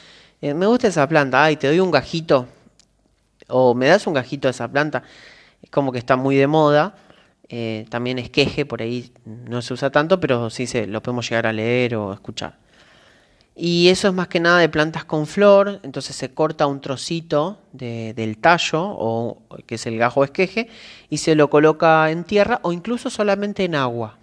Eh, 0.41 0.55
me 0.55 0.65
gusta 0.65 0.89
esa 0.89 1.07
planta, 1.07 1.45
ay, 1.45 1.57
te 1.57 1.67
doy 1.67 1.81
un 1.81 1.91
gajito, 1.91 2.49
o 3.49 3.75
me 3.75 3.89
das 3.89 4.07
un 4.07 4.15
gajito 4.15 4.49
de 4.49 4.53
esa 4.53 4.67
planta. 4.67 5.03
Es 5.63 5.69
como 5.69 5.93
que 5.93 5.99
está 5.99 6.17
muy 6.17 6.37
de 6.37 6.47
moda. 6.47 6.95
Eh, 7.49 7.87
también 7.91 8.19
esqueje, 8.19 8.65
por 8.65 8.83
ahí 8.83 9.13
no 9.25 9.61
se 9.63 9.75
usa 9.75 9.91
tanto, 9.91 10.21
pero 10.21 10.49
sí 10.51 10.67
se, 10.67 10.87
lo 10.87 11.03
podemos 11.03 11.29
llegar 11.29 11.47
a 11.47 11.53
leer 11.53 11.97
o 11.97 12.13
escuchar. 12.13 12.57
Y 13.55 13.89
eso 13.89 14.09
es 14.09 14.15
más 14.15 14.29
que 14.29 14.41
nada 14.41 14.59
de 14.59 14.69
plantas 14.71 15.05
con 15.05 15.27
flor, 15.27 15.81
entonces 15.83 16.17
se 16.17 16.33
corta 16.33 16.67
un 16.67 16.81
trocito 16.81 17.59
del 17.73 18.39
tallo, 18.39 18.83
o, 18.83 19.43
que 19.67 19.75
es 19.75 19.87
el 19.87 19.99
gajo 19.99 20.25
esqueje, 20.25 20.69
y 21.11 21.19
se 21.19 21.35
lo 21.35 21.51
coloca 21.51 22.11
en 22.11 22.25
tierra 22.25 22.61
o 22.63 22.73
incluso 22.73 23.11
solamente 23.11 23.65
en 23.65 23.75
agua. 23.75 24.17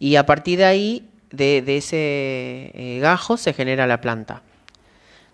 Y 0.00 0.16
a 0.16 0.26
partir 0.26 0.58
de 0.58 0.64
ahí, 0.64 1.08
de, 1.30 1.58
ese 1.76 2.72
eh, 2.74 2.98
gajo, 3.00 3.36
se 3.36 3.52
genera 3.52 3.86
la 3.86 4.00
planta. 4.00 4.42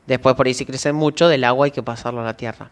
Después 0.06 0.34
por 0.34 0.46
ahí 0.46 0.54
si 0.54 0.66
crece 0.66 0.92
mucho, 0.92 1.28
del 1.28 1.44
agua 1.44 1.66
hay 1.66 1.70
que 1.70 1.82
pasarlo 1.82 2.20
a 2.20 2.24
la 2.24 2.36
tierra. 2.36 2.70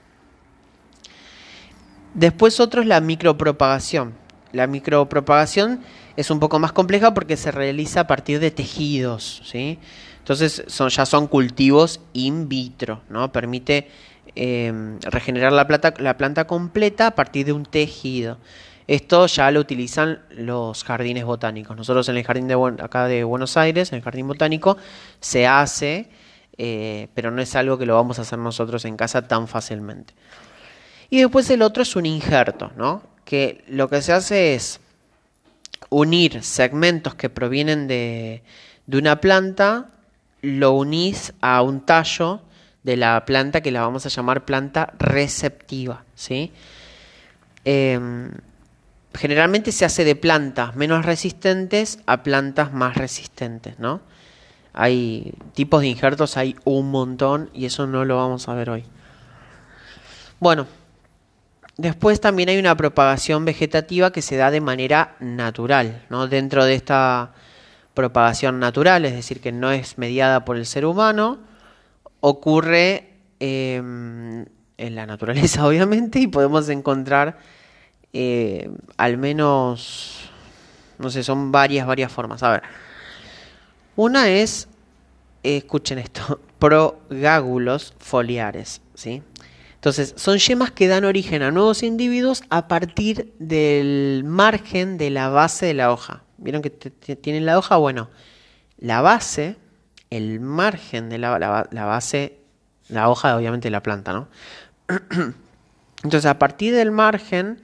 Después 2.12 2.60
otro 2.60 2.82
es 2.82 2.86
la 2.86 3.00
micropropagación. 3.00 4.21
La 4.52 4.66
micropropagación 4.66 5.80
es 6.16 6.30
un 6.30 6.40
poco 6.40 6.58
más 6.58 6.72
compleja 6.72 7.14
porque 7.14 7.36
se 7.36 7.50
realiza 7.50 8.00
a 8.00 8.06
partir 8.06 8.38
de 8.38 8.50
tejidos, 8.50 9.42
¿sí? 9.44 9.78
Entonces 10.18 10.64
ya 10.90 11.06
son 11.06 11.26
cultivos 11.26 12.00
in 12.12 12.48
vitro, 12.48 13.02
¿no? 13.08 13.32
Permite 13.32 13.88
em, 14.36 15.00
regenerar 15.00 15.52
la, 15.52 15.66
planta, 15.66 15.94
la 15.98 16.16
planta 16.16 16.46
completa 16.46 17.08
a 17.08 17.14
partir 17.14 17.46
de 17.46 17.52
un 17.52 17.64
tejido. 17.64 18.38
Esto 18.86 19.26
ya 19.26 19.50
lo 19.50 19.60
utilizan 19.60 20.20
los 20.30 20.84
jardines 20.84 21.24
botánicos. 21.24 21.76
Nosotros 21.76 22.08
en 22.08 22.16
el 22.16 22.24
jardín 22.24 22.46
de 22.46 22.54
acá 22.82 23.06
de 23.06 23.24
Buenos 23.24 23.56
Aires, 23.56 23.92
en 23.92 23.96
el 23.96 24.02
jardín 24.02 24.28
botánico, 24.28 24.76
se 25.18 25.46
hace, 25.46 26.08
eh, 26.58 27.08
pero 27.14 27.30
no 27.30 27.40
es 27.40 27.54
algo 27.56 27.78
que 27.78 27.86
lo 27.86 27.94
vamos 27.94 28.18
a 28.18 28.22
hacer 28.22 28.38
nosotros 28.38 28.84
en 28.84 28.96
casa 28.96 29.26
tan 29.26 29.48
fácilmente. 29.48 30.14
Y 31.10 31.20
después 31.20 31.48
el 31.50 31.62
otro 31.62 31.82
es 31.82 31.96
un 31.96 32.06
injerto, 32.06 32.72
¿no? 32.76 33.11
Que 33.24 33.64
lo 33.68 33.88
que 33.88 34.02
se 34.02 34.12
hace 34.12 34.54
es 34.54 34.80
unir 35.88 36.42
segmentos 36.42 37.14
que 37.14 37.30
provienen 37.30 37.86
de, 37.86 38.42
de 38.86 38.98
una 38.98 39.20
planta 39.20 39.88
lo 40.42 40.72
unís 40.72 41.32
a 41.40 41.62
un 41.62 41.80
tallo 41.80 42.40
de 42.82 42.96
la 42.96 43.24
planta 43.24 43.60
que 43.60 43.70
la 43.70 43.82
vamos 43.82 44.04
a 44.06 44.08
llamar 44.08 44.44
planta 44.44 44.92
receptiva, 44.98 46.04
¿sí? 46.16 46.52
Em, 47.64 48.30
generalmente 49.14 49.70
se 49.70 49.84
hace 49.84 50.04
de 50.04 50.16
plantas 50.16 50.74
menos 50.74 51.06
resistentes 51.06 52.00
a 52.06 52.24
plantas 52.24 52.72
más 52.72 52.96
resistentes, 52.96 53.78
¿no? 53.78 54.00
Hay 54.72 55.34
tipos 55.54 55.82
de 55.82 55.88
injertos, 55.88 56.36
hay 56.36 56.56
un 56.64 56.90
montón 56.90 57.50
y 57.52 57.66
eso 57.66 57.86
no 57.86 58.04
lo 58.04 58.16
vamos 58.16 58.48
a 58.48 58.54
ver 58.54 58.70
hoy. 58.70 58.84
Bueno, 60.40 60.66
después 61.76 62.20
también 62.20 62.48
hay 62.48 62.58
una 62.58 62.76
propagación 62.76 63.44
vegetativa 63.44 64.12
que 64.12 64.22
se 64.22 64.36
da 64.36 64.50
de 64.50 64.60
manera 64.60 65.16
natural, 65.20 66.04
¿no? 66.10 66.28
Dentro 66.28 66.64
de 66.64 66.74
esta 66.74 67.32
propagación 67.94 68.58
natural, 68.58 69.04
es 69.04 69.12
decir, 69.12 69.40
que 69.40 69.52
no 69.52 69.70
es 69.70 69.98
mediada 69.98 70.44
por 70.44 70.56
el 70.56 70.66
ser 70.66 70.86
humano, 70.86 71.38
ocurre 72.20 73.10
em, 73.40 74.44
en 74.78 74.94
la 74.94 75.06
naturaleza, 75.06 75.66
obviamente, 75.66 76.18
y 76.20 76.26
podemos 76.26 76.68
encontrar 76.68 77.38
eh, 78.12 78.70
al 78.96 79.16
menos, 79.16 80.30
no 80.98 81.10
sé, 81.10 81.22
son 81.22 81.50
varias, 81.52 81.86
varias 81.86 82.12
formas. 82.12 82.42
A 82.42 82.50
ver, 82.50 82.62
una 83.96 84.28
es, 84.28 84.68
escuchen 85.42 85.98
esto, 85.98 86.40
progágulos 86.58 87.94
foliares, 87.98 88.82
¿sí? 88.94 89.22
Entonces, 89.82 90.14
son 90.16 90.38
yemas 90.38 90.70
que 90.70 90.86
dan 90.86 91.04
origen 91.04 91.42
a 91.42 91.50
nuevos 91.50 91.82
individuos 91.82 92.44
a 92.50 92.68
partir 92.68 93.34
del 93.40 94.22
margen 94.24 94.96
de 94.96 95.10
la 95.10 95.28
base 95.28 95.66
de 95.66 95.74
la 95.74 95.90
hoja. 95.90 96.22
¿Vieron 96.38 96.62
que 96.62 96.70
tienen 96.70 97.46
la 97.46 97.58
hoja? 97.58 97.78
Bueno, 97.78 98.08
la 98.78 99.00
base, 99.00 99.56
el 100.08 100.38
margen 100.38 101.08
de 101.08 101.18
la, 101.18 101.66
base, 101.72 102.38
la 102.90 103.10
hoja 103.10 103.36
obviamente 103.36 103.70
la 103.70 103.82
planta, 103.82 104.12
¿no? 104.12 104.28
Entonces 106.04 106.26
a 106.26 106.38
partir 106.38 106.72
del 106.76 106.92
margen 106.92 107.60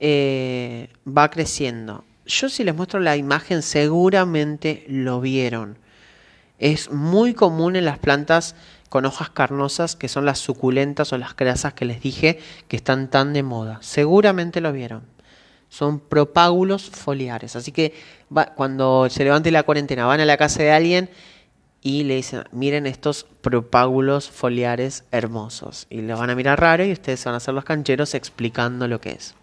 eh, 0.00 0.90
va 1.06 1.30
creciendo. 1.30 2.04
Yo 2.26 2.50
si 2.50 2.62
les 2.62 2.74
muestro 2.74 3.00
la 3.00 3.16
imagen 3.16 3.62
seguramente 3.62 4.84
lo 4.86 5.22
vieron. 5.22 5.78
Es 6.58 6.90
muy 6.90 7.32
común 7.32 7.74
en 7.74 7.86
las 7.86 7.98
plantas 7.98 8.54
con 8.88 9.04
hojas 9.04 9.30
carnosas 9.30 9.96
que 9.96 10.08
son 10.08 10.24
las 10.24 10.38
suculentas 10.38 11.12
o 11.12 11.18
las 11.18 11.36
grasas 11.36 11.74
que 11.74 11.84
les 11.84 12.00
dije 12.00 12.38
que 12.68 12.76
están 12.76 13.08
tan 13.08 13.32
de 13.32 13.42
moda. 13.42 13.78
Seguramente 13.82 14.60
lo 14.60 14.72
vieron 14.72 15.18
son 15.68 16.00
propágulos 16.00 16.90
foliares. 16.90 17.56
Así 17.56 17.72
que 17.72 17.94
cuando 18.54 19.08
se 19.10 19.24
levante 19.24 19.50
la 19.50 19.62
cuarentena, 19.62 20.06
van 20.06 20.20
a 20.20 20.24
la 20.24 20.36
casa 20.36 20.62
de 20.62 20.72
alguien 20.72 21.10
y 21.82 22.04
le 22.04 22.16
dicen, 22.16 22.44
miren 22.52 22.86
estos 22.86 23.24
propágulos 23.40 24.30
foliares 24.30 25.04
hermosos. 25.12 25.86
Y 25.90 26.00
los 26.02 26.18
van 26.18 26.30
a 26.30 26.34
mirar 26.34 26.60
raro 26.60 26.84
y 26.84 26.92
ustedes 26.92 27.24
van 27.24 27.34
a 27.34 27.40
ser 27.40 27.54
los 27.54 27.64
cancheros 27.64 28.14
explicando 28.14 28.88
lo 28.88 29.00
que 29.00 29.10
es. 29.10 29.34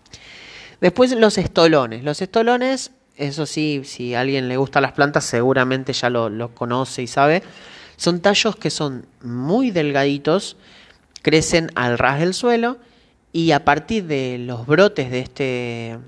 Después 0.81 1.11
los 1.11 1.37
estolones. 1.37 2.03
Los 2.03 2.21
estolones, 2.21 2.91
eso 3.15 3.45
sí, 3.45 3.81
si 3.85 4.15
a 4.15 4.21
alguien 4.21 4.49
le 4.49 4.57
gustan 4.57 4.83
las 4.83 4.91
plantas, 4.91 5.25
seguramente 5.25 5.93
ya 5.93 6.09
lo, 6.09 6.29
lo 6.29 6.53
conoce 6.53 7.03
y 7.03 7.07
sabe. 7.07 7.43
Son 7.97 8.19
tallos 8.19 8.55
que 8.55 8.69
son 8.69 9.05
muy 9.21 9.71
delgaditos, 9.71 10.57
crecen 11.21 11.71
al 11.75 11.97
ras 11.97 12.19
del 12.19 12.33
suelo 12.33 12.77
y 13.31 13.51
a 13.51 13.65
partir 13.65 14.05
de 14.05 14.37
los 14.39 14.65
brotes 14.65 15.11
de 15.11 15.19
este 15.19 15.99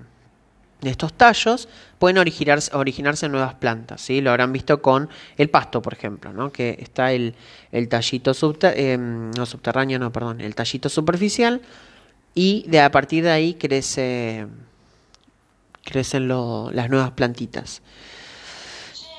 de 0.81 0.89
estos 0.89 1.13
tallos 1.13 1.67
pueden 1.99 2.17
originarse, 2.17 2.75
originarse 2.75 3.27
nuevas 3.29 3.55
plantas. 3.55 4.01
¿sí? 4.01 4.21
Lo 4.21 4.29
habrán 4.29 4.53
visto 4.53 4.81
con 4.81 5.09
el 5.37 5.49
pasto, 5.49 5.81
por 5.81 5.93
ejemplo, 5.93 6.31
¿no? 6.33 6.51
que 6.51 6.77
está 6.79 7.11
el, 7.11 7.35
el 7.71 7.89
tallito 7.89 8.31
em, 8.75 9.31
no 9.31 9.45
subterráneo, 9.45 9.99
no, 9.99 10.11
perdón, 10.11 10.41
el 10.41 10.55
tallito 10.55 10.89
superficial 10.89 11.61
y 12.35 12.63
de 12.67 12.81
a 12.81 12.91
partir 12.91 13.23
de 13.23 13.31
ahí 13.31 13.53
crece, 13.55 14.45
crecen 15.83 16.27
las 16.27 16.89
nuevas 16.89 17.11
plantitas. 17.11 17.81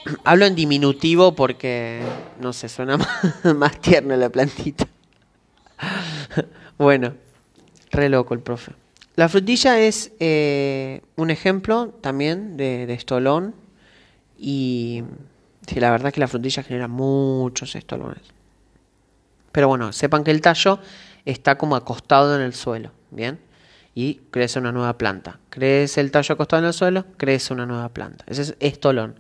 Hablo 0.24 0.46
en 0.46 0.54
diminutivo 0.54 1.34
porque, 1.34 2.02
no 2.40 2.52
sé, 2.52 2.68
suena 2.68 2.98
más, 3.56 3.80
tierno 3.80 4.16
la 4.16 4.30
plantita. 4.30 4.87
bueno, 6.78 7.14
re 7.90 8.08
loco 8.08 8.34
el 8.34 8.40
profe. 8.40 8.72
La 9.16 9.28
frutilla 9.28 9.80
es 9.80 10.12
eh, 10.20 11.02
un 11.16 11.30
ejemplo 11.30 11.88
también 12.00 12.56
de, 12.56 12.92
estolón 12.92 13.54
y 14.38 15.02
la 15.74 15.90
verdad 15.90 16.08
es 16.08 16.14
que 16.14 16.20
la 16.20 16.28
frutilla 16.28 16.62
genera 16.62 16.87
muchos 16.87 17.74
estolones. 17.74 18.22
Pero 19.50 19.66
bueno, 19.66 19.92
sepan 19.92 20.22
que 20.22 20.30
el 20.30 20.40
tallo 20.40 20.78
está 21.24 21.58
como 21.58 21.74
acostado 21.74 22.37
en 22.37 22.42
el 22.42 22.54
suelo, 22.54 22.92
¿bien? 23.11 23.40
Y 23.94 24.20
crece 24.30 24.61
una 24.61 24.70
nueva 24.70 24.96
planta. 24.96 25.40
Crece 25.50 26.00
el 26.00 26.12
tallo 26.12 26.34
acostado 26.34 26.62
en 26.62 26.68
el 26.68 26.72
suelo, 26.72 27.04
crece 27.16 27.52
una 27.52 27.66
nueva 27.66 27.88
planta. 27.88 28.24
Ese 28.28 28.42
es 28.42 28.56
estolón. 28.61 29.18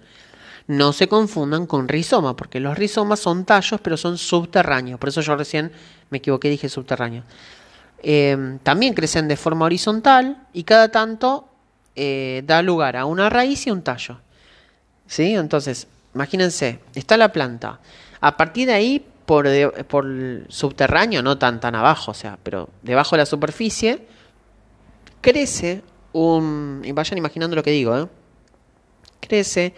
No 0.68 0.92
se 0.92 1.08
confundan 1.08 1.66
con 1.66 1.88
rizoma, 1.88 2.36
porque 2.36 2.60
los 2.60 2.76
rizomas 2.78 3.20
son 3.20 3.44
tallos, 3.44 3.80
pero 3.80 3.96
son 3.96 4.18
subterráneos. 4.18 5.00
Por 5.00 5.08
eso 5.08 5.22
yo 5.22 5.34
recién 5.34 5.72
me 6.10 6.18
equivoqué, 6.18 6.50
dije 6.50 6.68
subterráneo. 6.68 7.24
Em, 8.02 8.58
también 8.60 8.94
crecen 8.94 9.26
de 9.26 9.36
forma 9.36 9.64
horizontal 9.64 10.46
y 10.52 10.62
cada 10.64 10.90
tanto 10.90 11.48
eh, 11.96 12.42
da 12.46 12.62
lugar 12.62 12.96
a 12.96 13.06
una 13.06 13.28
raíz 13.28 13.66
y 13.66 13.70
un 13.70 13.82
tallo. 13.82 14.20
¿Sí? 15.06 15.34
Entonces, 15.34 15.88
imagínense, 16.14 16.80
está 16.94 17.16
la 17.16 17.32
planta. 17.32 17.80
A 18.20 18.36
partir 18.36 18.68
de 18.68 18.74
ahí, 18.74 19.04
por, 19.24 19.48
por 19.86 20.06
subterráneo, 20.48 21.22
no 21.22 21.38
tan, 21.38 21.60
tan 21.60 21.74
abajo, 21.74 22.10
o 22.10 22.14
sea, 22.14 22.38
pero 22.42 22.68
debajo 22.82 23.16
de 23.16 23.22
la 23.22 23.26
superficie, 23.26 24.06
crece 25.20 25.82
un... 26.12 26.82
Y 26.84 26.92
vayan 26.92 27.18
imaginando 27.18 27.56
lo 27.56 27.62
que 27.62 27.70
digo, 27.70 27.98
¿eh? 27.98 28.06
Crece 29.20 29.74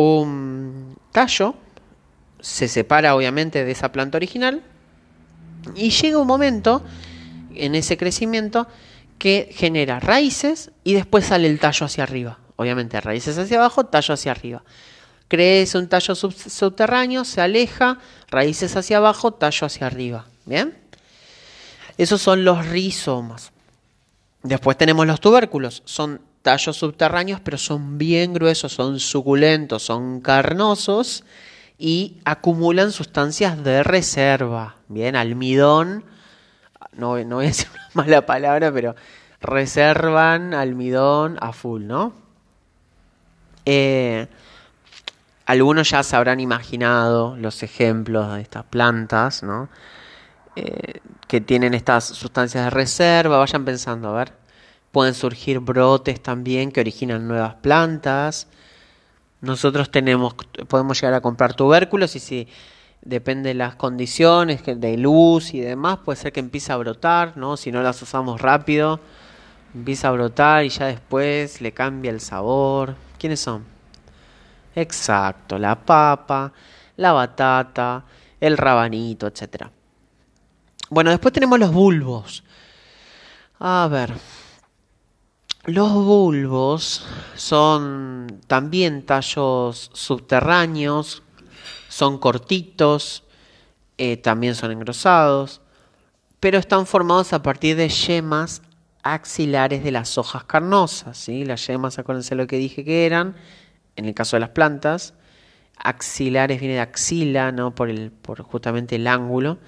un 0.00 0.96
tallo, 1.12 1.54
se 2.40 2.68
separa 2.68 3.14
obviamente 3.14 3.64
de 3.64 3.72
esa 3.72 3.92
planta 3.92 4.16
original, 4.16 4.62
y 5.74 5.90
llega 5.90 6.18
un 6.18 6.26
momento 6.26 6.82
en 7.54 7.74
ese 7.74 7.96
crecimiento 7.96 8.66
que 9.18 9.50
genera 9.52 10.00
raíces 10.00 10.70
y 10.82 10.94
después 10.94 11.26
sale 11.26 11.46
el 11.46 11.58
tallo 11.58 11.86
hacia 11.86 12.04
arriba. 12.04 12.38
Obviamente 12.56 13.00
raíces 13.00 13.36
hacia 13.38 13.58
abajo, 13.58 13.86
tallo 13.86 14.14
hacia 14.14 14.32
arriba. 14.32 14.62
crece 15.28 15.78
un 15.78 15.88
tallo 15.88 16.14
subterráneo, 16.14 17.24
se 17.24 17.40
aleja, 17.40 17.98
raíces 18.30 18.74
hacia 18.76 18.96
abajo, 18.96 19.32
tallo 19.32 19.66
hacia 19.66 19.86
arriba. 19.86 20.26
¿Bien? 20.46 20.76
Esos 21.98 22.20
son 22.22 22.44
los 22.44 22.66
rizomas. 22.66 23.52
Después 24.42 24.78
tenemos 24.78 25.06
los 25.06 25.20
tubérculos. 25.20 25.82
Son 25.84 26.20
tallos 26.42 26.76
subterráneos, 26.76 27.40
pero 27.40 27.58
son 27.58 27.98
bien 27.98 28.32
gruesos, 28.32 28.72
son 28.72 29.00
suculentos, 29.00 29.82
son 29.82 30.20
carnosos 30.20 31.24
y 31.78 32.18
acumulan 32.24 32.92
sustancias 32.92 33.62
de 33.62 33.82
reserva. 33.82 34.76
Bien, 34.88 35.16
almidón, 35.16 36.04
no, 36.92 37.18
no 37.24 37.36
voy 37.36 37.46
a 37.46 37.48
decir 37.48 37.68
una 37.72 38.04
mala 38.04 38.26
palabra, 38.26 38.72
pero 38.72 38.94
reservan 39.40 40.54
almidón 40.54 41.38
a 41.40 41.52
full, 41.52 41.84
¿no? 41.86 42.12
Eh, 43.64 44.26
algunos 45.46 45.90
ya 45.90 46.02
se 46.02 46.16
habrán 46.16 46.40
imaginado 46.40 47.36
los 47.36 47.62
ejemplos 47.62 48.32
de 48.34 48.42
estas 48.42 48.64
plantas, 48.64 49.42
¿no? 49.42 49.68
Eh, 50.56 51.00
que 51.26 51.40
tienen 51.40 51.74
estas 51.74 52.04
sustancias 52.04 52.64
de 52.64 52.70
reserva, 52.70 53.38
vayan 53.38 53.64
pensando, 53.64 54.08
a 54.08 54.12
ver, 54.12 54.32
pueden 54.92 55.14
surgir 55.14 55.60
brotes 55.60 56.22
también 56.22 56.72
que 56.72 56.80
originan 56.80 57.28
nuevas 57.28 57.54
plantas. 57.54 58.48
Nosotros 59.40 59.90
tenemos, 59.90 60.34
podemos 60.68 61.00
llegar 61.00 61.14
a 61.14 61.20
comprar 61.20 61.54
tubérculos 61.54 62.16
y 62.16 62.20
si 62.20 62.48
depende 63.02 63.50
de 63.50 63.54
las 63.54 63.76
condiciones 63.76 64.62
de 64.64 64.96
luz 64.96 65.54
y 65.54 65.60
demás, 65.60 65.98
puede 66.04 66.16
ser 66.16 66.32
que 66.32 66.40
empiece 66.40 66.72
a 66.72 66.76
brotar, 66.76 67.36
¿no? 67.36 67.56
Si 67.56 67.72
no 67.72 67.82
las 67.82 68.02
usamos 68.02 68.40
rápido, 68.40 69.00
empieza 69.74 70.08
a 70.08 70.12
brotar 70.12 70.64
y 70.64 70.68
ya 70.68 70.86
después 70.86 71.60
le 71.60 71.72
cambia 71.72 72.10
el 72.10 72.20
sabor. 72.20 72.94
¿Quiénes 73.18 73.40
son? 73.40 73.64
Exacto, 74.74 75.58
la 75.58 75.74
papa, 75.74 76.52
la 76.96 77.12
batata, 77.12 78.04
el 78.40 78.56
rabanito, 78.56 79.26
etcétera. 79.26 79.70
Bueno, 80.90 81.10
después 81.10 81.32
tenemos 81.32 81.58
los 81.58 81.72
bulbos. 81.72 82.44
A 83.58 83.88
ver. 83.90 84.12
Los 85.64 85.92
bulbos 85.92 87.04
son 87.36 88.40
también 88.46 89.04
tallos 89.04 89.90
subterráneos, 89.92 91.22
son 91.88 92.18
cortitos, 92.18 93.24
eh, 93.98 94.16
también 94.16 94.54
son 94.54 94.72
engrosados, 94.72 95.60
pero 96.40 96.58
están 96.58 96.86
formados 96.86 97.34
a 97.34 97.42
partir 97.42 97.76
de 97.76 97.90
yemas 97.90 98.62
axilares 99.02 99.84
de 99.84 99.90
las 99.90 100.16
hojas 100.16 100.44
carnosas. 100.44 101.18
¿sí? 101.18 101.44
Las 101.44 101.66
yemas, 101.66 101.98
acuérdense 101.98 102.34
lo 102.34 102.46
que 102.46 102.56
dije 102.56 102.82
que 102.82 103.04
eran, 103.04 103.36
en 103.96 104.06
el 104.06 104.14
caso 104.14 104.36
de 104.36 104.40
las 104.40 104.50
plantas. 104.50 105.12
Axilares 105.76 106.58
viene 106.58 106.74
de 106.74 106.80
axila, 106.80 107.52
¿no? 107.52 107.74
por, 107.74 107.90
el, 107.90 108.10
por 108.10 108.40
justamente 108.42 108.96
el 108.96 109.06
ángulo 109.06 109.58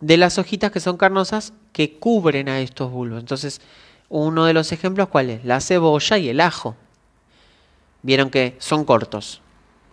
de 0.00 0.18
las 0.18 0.36
hojitas 0.36 0.70
que 0.70 0.80
son 0.80 0.98
carnosas 0.98 1.54
que 1.72 1.98
cubren 1.98 2.50
a 2.50 2.60
estos 2.60 2.90
bulbos. 2.90 3.20
Entonces, 3.20 3.62
uno 4.08 4.44
de 4.44 4.52
los 4.52 4.72
ejemplos, 4.72 5.08
¿cuál 5.08 5.30
es? 5.30 5.44
La 5.44 5.60
cebolla 5.60 6.18
y 6.18 6.28
el 6.28 6.40
ajo. 6.40 6.76
Vieron 8.02 8.30
que 8.30 8.56
son 8.58 8.84
cortos, 8.84 9.40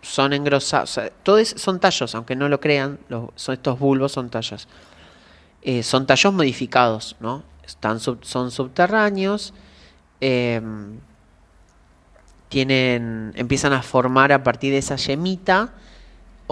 son 0.02 0.32
engrosados, 0.32 1.00
todos 1.22 1.48
son 1.56 1.80
tallos, 1.80 2.14
aunque 2.14 2.36
no 2.36 2.48
lo 2.48 2.60
crean, 2.60 2.98
son, 3.36 3.54
estos 3.54 3.78
bulbos 3.78 4.12
son 4.12 4.28
tallos. 4.28 4.68
Eh, 5.62 5.82
son 5.82 6.06
tallos 6.06 6.32
modificados, 6.32 7.16
¿no? 7.20 7.42
Están 7.64 8.00
son 8.00 8.50
subterráneos, 8.50 9.54
em, 10.20 10.98
tienen, 12.48 13.32
empiezan 13.36 13.72
a 13.72 13.82
formar 13.82 14.32
a 14.32 14.42
partir 14.42 14.72
de 14.72 14.78
esa 14.78 14.96
yemita 14.96 15.72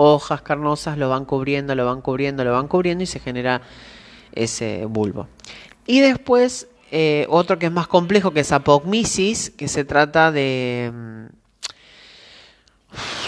hojas 0.02 0.40
carnosas 0.42 0.96
lo 0.96 1.10
van 1.10 1.24
cubriendo, 1.24 1.74
lo 1.74 1.84
van 1.84 2.00
cubriendo, 2.00 2.44
lo 2.44 2.52
van 2.52 2.68
cubriendo 2.68 3.04
y 3.04 3.06
se 3.06 3.20
genera 3.20 3.60
ese 4.32 4.86
bulbo. 4.86 5.28
Y 5.86 6.00
después 6.00 6.68
eh, 6.90 7.26
otro 7.28 7.58
que 7.58 7.66
es 7.66 7.72
más 7.72 7.86
complejo 7.86 8.32
que 8.32 8.40
es 8.40 8.52
apogmisis, 8.52 9.50
que 9.50 9.68
se 9.68 9.84
trata 9.84 10.32
de... 10.32 10.92
Mm, 10.94 11.26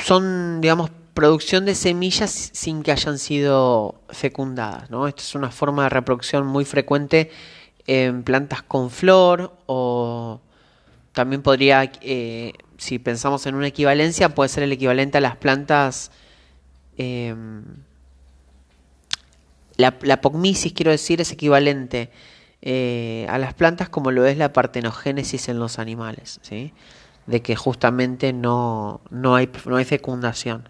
son, 0.04 0.60
digamos, 0.60 0.90
producción 1.14 1.64
de 1.64 1.74
semillas 1.74 2.50
sin 2.52 2.82
que 2.82 2.92
hayan 2.92 3.18
sido 3.18 4.00
fecundadas. 4.08 4.90
¿no? 4.90 5.06
Esto 5.06 5.22
es 5.22 5.34
una 5.34 5.50
forma 5.50 5.84
de 5.84 5.88
reproducción 5.90 6.46
muy 6.46 6.64
frecuente 6.64 7.30
en 7.86 8.22
plantas 8.22 8.62
con 8.62 8.90
flor 8.90 9.56
o 9.66 10.40
también 11.12 11.42
podría, 11.42 11.90
eh, 12.00 12.54
si 12.78 12.98
pensamos 12.98 13.46
en 13.46 13.54
una 13.54 13.68
equivalencia, 13.68 14.34
puede 14.34 14.48
ser 14.48 14.62
el 14.64 14.72
equivalente 14.72 15.18
a 15.18 15.20
las 15.20 15.36
plantas 15.36 16.10
Em, 16.96 17.64
la, 19.76 19.96
la, 20.02 20.20
quiero 20.20 20.90
decir, 20.90 21.20
es 21.20 21.32
equivalente 21.32 22.10
eh, 22.62 23.26
a 23.28 23.38
las 23.38 23.54
plantas 23.54 23.88
como 23.88 24.10
lo 24.10 24.24
es 24.24 24.36
la 24.38 24.52
partenogénesis 24.52 25.48
en 25.48 25.58
los 25.58 25.78
animales, 25.78 26.38
¿sí? 26.42 26.72
de 27.26 27.42
que 27.42 27.56
justamente 27.56 28.32
no, 28.32 29.00
no, 29.10 29.34
hay, 29.34 29.50
no 29.66 29.76
hay 29.76 29.84
fecundación. 29.84 30.68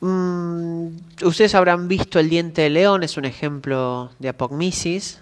Mm, 0.00 0.88
ustedes 1.24 1.54
habrán 1.54 1.88
visto 1.88 2.20
el 2.20 2.30
diente 2.30 2.62
de 2.62 2.70
león, 2.70 3.02
es 3.02 3.16
un 3.16 3.24
ejemplo 3.24 4.10
de 4.18 4.28
apogmisis. 4.28 5.20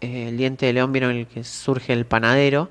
Eh, 0.00 0.28
el 0.28 0.36
diente 0.36 0.66
de 0.66 0.72
león 0.74 0.92
vieron 0.92 1.12
el 1.12 1.26
que 1.26 1.42
surge 1.44 1.92
el 1.92 2.06
panadero. 2.06 2.70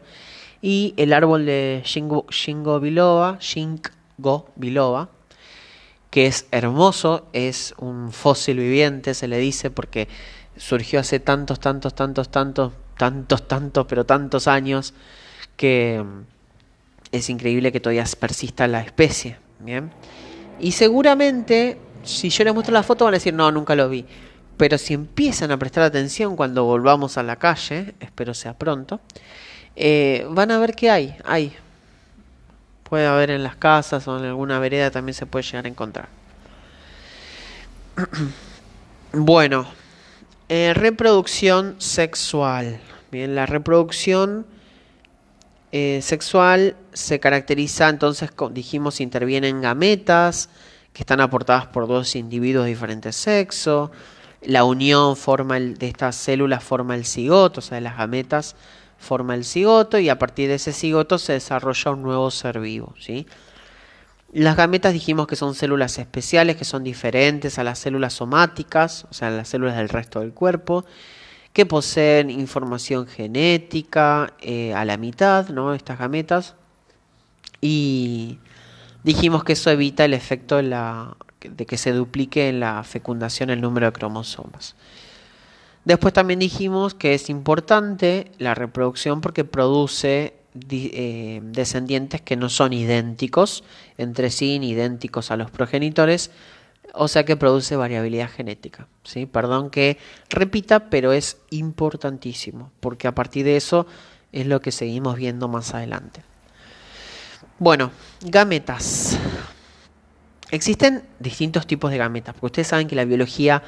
Y 0.62 0.94
el 0.98 1.14
árbol 1.14 1.46
de 1.46 1.82
Shingo, 1.86 2.80
biloba, 2.80 3.38
Shingo 3.40 4.50
biloba, 4.56 5.10
que 6.10 6.26
es 6.26 6.48
hermoso, 6.52 7.28
es 7.34 7.76
un 7.78 8.12
fósil 8.12 8.58
viviente, 8.58 9.14
se 9.14 9.28
le 9.28 9.38
dice, 9.38 9.70
porque 9.70 10.08
surgió 10.58 11.00
hace 11.00 11.20
tantos, 11.20 11.60
tantos, 11.60 11.96
tantos, 11.96 12.30
tantos, 12.30 12.74
tantos, 12.98 13.48
tantos, 13.48 13.86
pero 13.88 14.06
tantos 14.06 14.48
años, 14.48 14.94
que 15.58 16.04
mm, 16.04 16.22
es 17.12 17.30
increíble 17.30 17.72
que 17.72 17.80
todavía 17.80 18.06
persista 18.20 18.68
la 18.68 18.82
especie. 18.82 19.38
Bien. 19.60 19.92
Y 20.60 20.72
seguramente, 20.72 21.78
si 22.04 22.30
yo 22.30 22.44
les 22.44 22.54
muestro 22.54 22.74
la 22.74 22.84
foto, 22.84 23.06
van 23.06 23.14
a 23.14 23.18
decir, 23.18 23.34
no, 23.34 23.52
nunca 23.52 23.76
lo 23.76 23.90
vi. 23.90 24.06
Pero 24.58 24.78
si 24.78 24.94
empiezan 24.94 25.52
a 25.52 25.58
prestar 25.58 25.84
atención 25.84 26.36
cuando 26.36 26.64
volvamos 26.64 27.18
a 27.18 27.24
la 27.24 27.36
calle, 27.36 27.96
espero 28.00 28.34
sea 28.34 28.54
pronto, 28.58 29.02
eh, 29.76 30.26
van 30.30 30.52
a 30.52 30.58
ver 30.60 30.74
que 30.76 30.90
hay, 30.90 31.16
hay 31.26 31.54
puede 32.90 33.08
haber 33.08 33.32
en 33.32 33.44
las 33.44 33.56
casas 33.56 34.08
o 34.08 34.18
en 34.18 34.26
alguna 34.26 34.60
vereda 34.60 34.92
también 34.92 35.14
se 35.14 35.26
puede 35.26 35.44
llegar 35.44 35.66
a 35.66 35.68
encontrar. 35.68 36.08
bueno, 39.14 39.68
eh, 40.50 40.74
reproducción 40.76 41.76
sexual. 41.80 42.80
Bien, 43.12 43.36
la 43.36 43.46
reproducción 43.46 44.46
eh, 45.72 46.00
sexual 46.02 46.76
se 46.94 47.20
caracteriza, 47.20 47.90
entonces, 47.90 48.30
dijimos, 48.52 49.02
intervienen 49.02 49.62
gametas 49.62 50.50
que 50.94 51.04
están 51.04 51.20
aportadas 51.20 51.68
por 51.68 51.88
dos 51.88 52.16
individuos 52.16 52.66
de 52.66 52.70
diferente 52.70 53.12
sexo. 53.12 53.92
La 54.42 54.64
unión 54.64 55.18
forma 55.18 55.60
de 55.60 55.88
estas 55.88 56.16
células 56.16 56.64
forma 56.64 56.96
el 56.96 57.06
cigoto, 57.06 57.60
o 57.60 57.62
sea, 57.64 57.76
de 57.76 57.82
las 57.82 57.98
gametas 57.98 58.56
forma 58.98 59.36
el 59.36 59.44
cigoto 59.44 60.00
y 60.00 60.10
a 60.10 60.18
partir 60.18 60.48
de 60.48 60.56
ese 60.56 60.72
cigoto 60.72 61.18
se 61.18 61.34
desarrolla 61.34 61.92
un 61.92 62.02
nuevo 62.04 62.32
ser 62.32 62.60
vivo. 62.60 62.94
¿sí? 63.00 63.26
Las 64.36 64.58
gametas 64.58 64.92
dijimos 64.92 65.28
que 65.28 65.38
son 65.38 65.56
células 65.56 65.98
especiales, 65.98 66.58
que 66.58 66.66
son 66.66 66.84
diferentes 66.84 67.58
a 67.58 67.64
las 67.64 67.80
células 67.80 68.16
somáticas, 68.16 69.08
o 69.10 69.14
sea, 69.14 69.30
las 69.30 69.48
células 69.48 69.78
del 69.78 69.88
resto 69.88 70.20
del 70.20 70.34
cuerpo, 70.34 70.84
que 71.54 71.66
poseen 71.66 72.30
información 72.30 73.08
genética 73.08 74.34
eh, 74.42 74.74
a 74.74 74.84
la 74.84 74.98
mitad, 74.98 75.48
¿no? 75.48 75.74
Estas 75.74 76.00
gametas. 76.00 76.56
Y 77.62 78.40
dijimos 79.06 79.46
que 79.46 79.54
eso 79.54 79.70
evita 79.72 80.04
el 80.04 80.14
efecto 80.14 80.58
de 80.58 81.66
que 81.66 81.78
se 81.78 81.94
duplique 81.94 82.50
en 82.50 82.60
la 82.60 82.84
fecundación 82.84 83.50
el 83.52 83.62
número 83.62 83.86
de 83.86 83.94
cromosomas. 83.94 84.76
Después 85.86 86.14
también 86.14 86.40
dijimos 86.40 86.94
que 86.94 87.14
es 87.14 87.30
importante 87.30 88.34
la 88.38 88.54
reproducción 88.54 89.22
porque 89.22 89.46
produce 89.46 90.34
eh, 90.70 91.42
descendientes 91.44 92.22
que 92.22 92.36
no 92.36 92.50
son 92.50 92.74
idénticos 92.74 93.64
entre 93.98 94.30
sí, 94.30 94.60
ni 94.60 94.72
idénticos 94.72 95.32
a 95.32 95.38
los 95.38 95.52
progenitores, 95.52 96.32
o 96.94 97.08
sea 97.08 97.26
que 97.26 97.36
produce 97.36 97.76
variabilidad 97.76 98.30
genética. 98.30 98.88
¿sí? 99.04 99.26
Perdón 99.26 99.70
que 99.70 99.98
repita, 100.30 100.90
pero 100.90 101.14
es 101.14 101.38
importantísimo, 101.50 102.72
porque 102.80 103.08
a 103.08 103.16
partir 103.16 103.46
de 103.46 103.58
eso 103.58 103.86
es 104.32 104.48
lo 104.48 104.62
que 104.62 104.72
seguimos 104.72 105.16
viendo 105.16 105.48
más 105.48 105.74
adelante. 105.74 106.22
Bueno, 107.60 107.92
gametas. 108.22 109.18
Existen 110.52 111.04
distintos 111.20 111.68
tipos 111.68 111.92
de 111.92 111.98
gametas, 111.98 112.34
porque 112.34 112.46
ustedes 112.46 112.68
saben 112.68 112.88
que 112.88 112.96
la 112.96 113.06
biología 113.06 113.64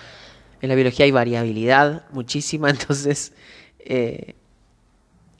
en 0.62 0.70
la 0.70 0.76
biología 0.76 1.06
hay 1.06 1.12
variabilidad 1.12 2.04
muchísima, 2.12 2.70
entonces 2.72 3.34
eh, 3.80 4.36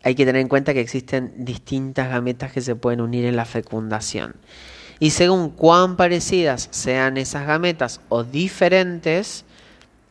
hay 0.04 0.16
que 0.16 0.26
tener 0.26 0.42
en 0.42 0.48
cuenta 0.48 0.74
que 0.74 0.82
existen 0.82 1.34
distintas 1.38 2.10
gametas 2.10 2.52
que 2.52 2.62
se 2.62 2.76
pueden 2.76 3.02
unir 3.02 3.26
en 3.26 3.36
la 3.36 3.46
fecundación. 3.46 4.36
Y 5.00 5.12
según 5.12 5.52
cuán 5.52 5.96
parecidas 5.96 6.70
sean 6.72 7.18
esas 7.18 7.46
gametas 7.46 8.02
o 8.10 8.24
diferentes, 8.24 9.46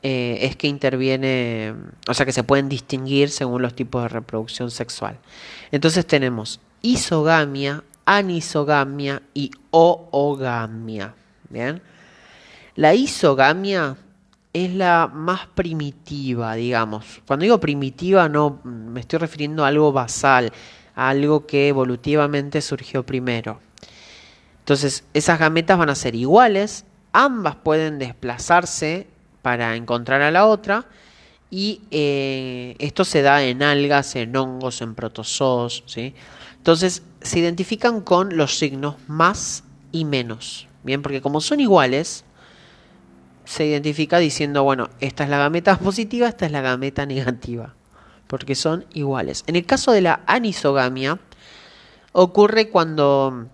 eh, 0.03 0.39
es 0.43 0.57
que 0.57 0.69
interviene, 0.69 1.75
o 2.07 2.15
sea 2.15 2.25
que 2.25 2.33
se 2.33 2.45
pueden 2.45 2.69
distinguir 2.69 3.31
según 3.31 3.63
los 3.63 3.75
tipos 3.75 4.03
de 4.03 4.09
reproducción 4.09 4.71
sexual. 4.71 5.19
Entonces 5.73 6.07
tenemos 6.07 6.61
isogamia, 6.83 7.83
anisogamia 8.05 9.23
y 9.35 9.51
oogamia. 9.71 11.15
Bien. 11.49 11.83
La 12.77 12.95
isogamia 12.95 13.97
es 14.65 14.73
la 14.73 15.11
más 15.13 15.49
primitiva, 15.49 16.55
digamos. 16.55 17.21
Cuando 17.27 17.43
digo 17.43 17.61
primitiva 17.61 18.27
no 18.29 18.61
me 18.65 19.01
estoy 19.01 19.19
refiriendo 19.19 19.65
a 19.65 19.69
algo 19.69 19.93
basal, 19.93 20.51
a 20.95 21.11
algo 21.11 21.47
que 21.47 21.69
evolutivamente 21.69 22.63
surgió 22.63 23.05
primero. 23.05 23.61
Entonces, 24.61 25.05
esas 25.13 25.39
gametas 25.39 25.79
van 25.79 25.91
a 25.91 25.95
ser 25.95 26.15
iguales, 26.15 26.87
ambas 27.13 27.57
pueden 27.57 27.99
desplazarse 27.99 29.07
para 29.43 29.77
encontrar 29.77 30.23
a 30.23 30.31
la 30.31 30.47
otra 30.47 30.87
y 31.51 31.83
eh, 31.91 32.77
esto 32.79 33.05
se 33.05 33.21
da 33.21 33.43
en 33.43 33.63
algas, 33.63 34.17
en 34.17 34.35
hongos, 34.35 34.81
en 34.81 34.95
protozoos, 34.95 35.85
¿sí? 35.87 36.15
Entonces, 36.57 37.03
se 37.21 37.39
identifican 37.39 38.01
con 38.01 38.37
los 38.39 38.59
signos 38.59 38.97
más 39.07 39.65
y 39.93 40.07
menos, 40.07 40.67
¿bien? 40.83 41.03
Porque 41.03 41.21
como 41.21 41.43
son 41.43 41.61
iguales, 41.61 42.25
se 43.47 43.65
identifica 43.65 44.19
diciendo, 44.19 44.63
bueno, 44.65 44.91
esta 45.01 45.25
es 45.25 45.31
la 45.31 45.39
gameta 45.39 45.79
positiva, 45.79 46.29
esta 46.29 46.47
es 46.47 46.53
la 46.53 46.61
gameta 46.61 47.07
negativa, 47.07 47.75
porque 48.27 48.55
son 48.55 48.85
iguales. 48.93 49.45
En 49.47 49.57
el 49.57 49.65
caso 49.65 49.93
de 49.93 50.03
la 50.03 50.21
anisogamia, 50.27 51.19
ocurre 52.13 52.69
cuando 52.69 53.47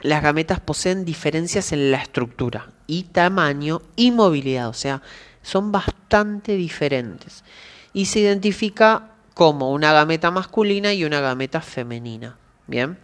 las 0.00 0.22
gametas 0.22 0.60
poseen 0.60 1.04
diferencias 1.04 1.72
en 1.72 1.90
la 1.90 1.98
estructura 1.98 2.70
y 2.86 3.04
tamaño 3.04 3.82
y 3.94 4.10
movilidad, 4.10 4.68
o 4.68 4.74
sea, 4.74 5.02
son 5.42 5.70
bastante 5.70 6.56
diferentes. 6.56 7.44
Y 7.92 8.06
se 8.06 8.20
identifica 8.20 9.10
como 9.34 9.72
una 9.72 9.92
gameta 9.92 10.30
masculina 10.30 10.92
y 10.92 11.04
una 11.04 11.20
gameta 11.20 11.60
femenina. 11.60 12.36
Bien. 12.66 12.98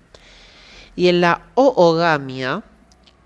Y 0.94 1.08
en 1.08 1.20
la 1.20 1.42
oogamia 1.54 2.62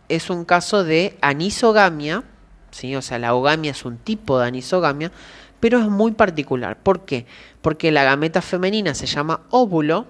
es 0.08 0.30
un 0.30 0.44
caso 0.44 0.82
de 0.82 1.16
anisogamia, 1.20 2.24
¿sí? 2.70 2.96
o 2.96 3.02
sea, 3.02 3.18
la 3.18 3.34
ogamia 3.34 3.70
es 3.70 3.84
un 3.84 3.98
tipo 3.98 4.38
de 4.38 4.46
anisogamia, 4.46 5.12
pero 5.60 5.78
es 5.78 5.88
muy 5.88 6.12
particular. 6.12 6.78
¿Por 6.82 7.04
qué? 7.04 7.26
Porque 7.60 7.90
la 7.90 8.04
gameta 8.04 8.42
femenina 8.42 8.94
se 8.94 9.06
llama 9.06 9.42
óvulo, 9.50 10.06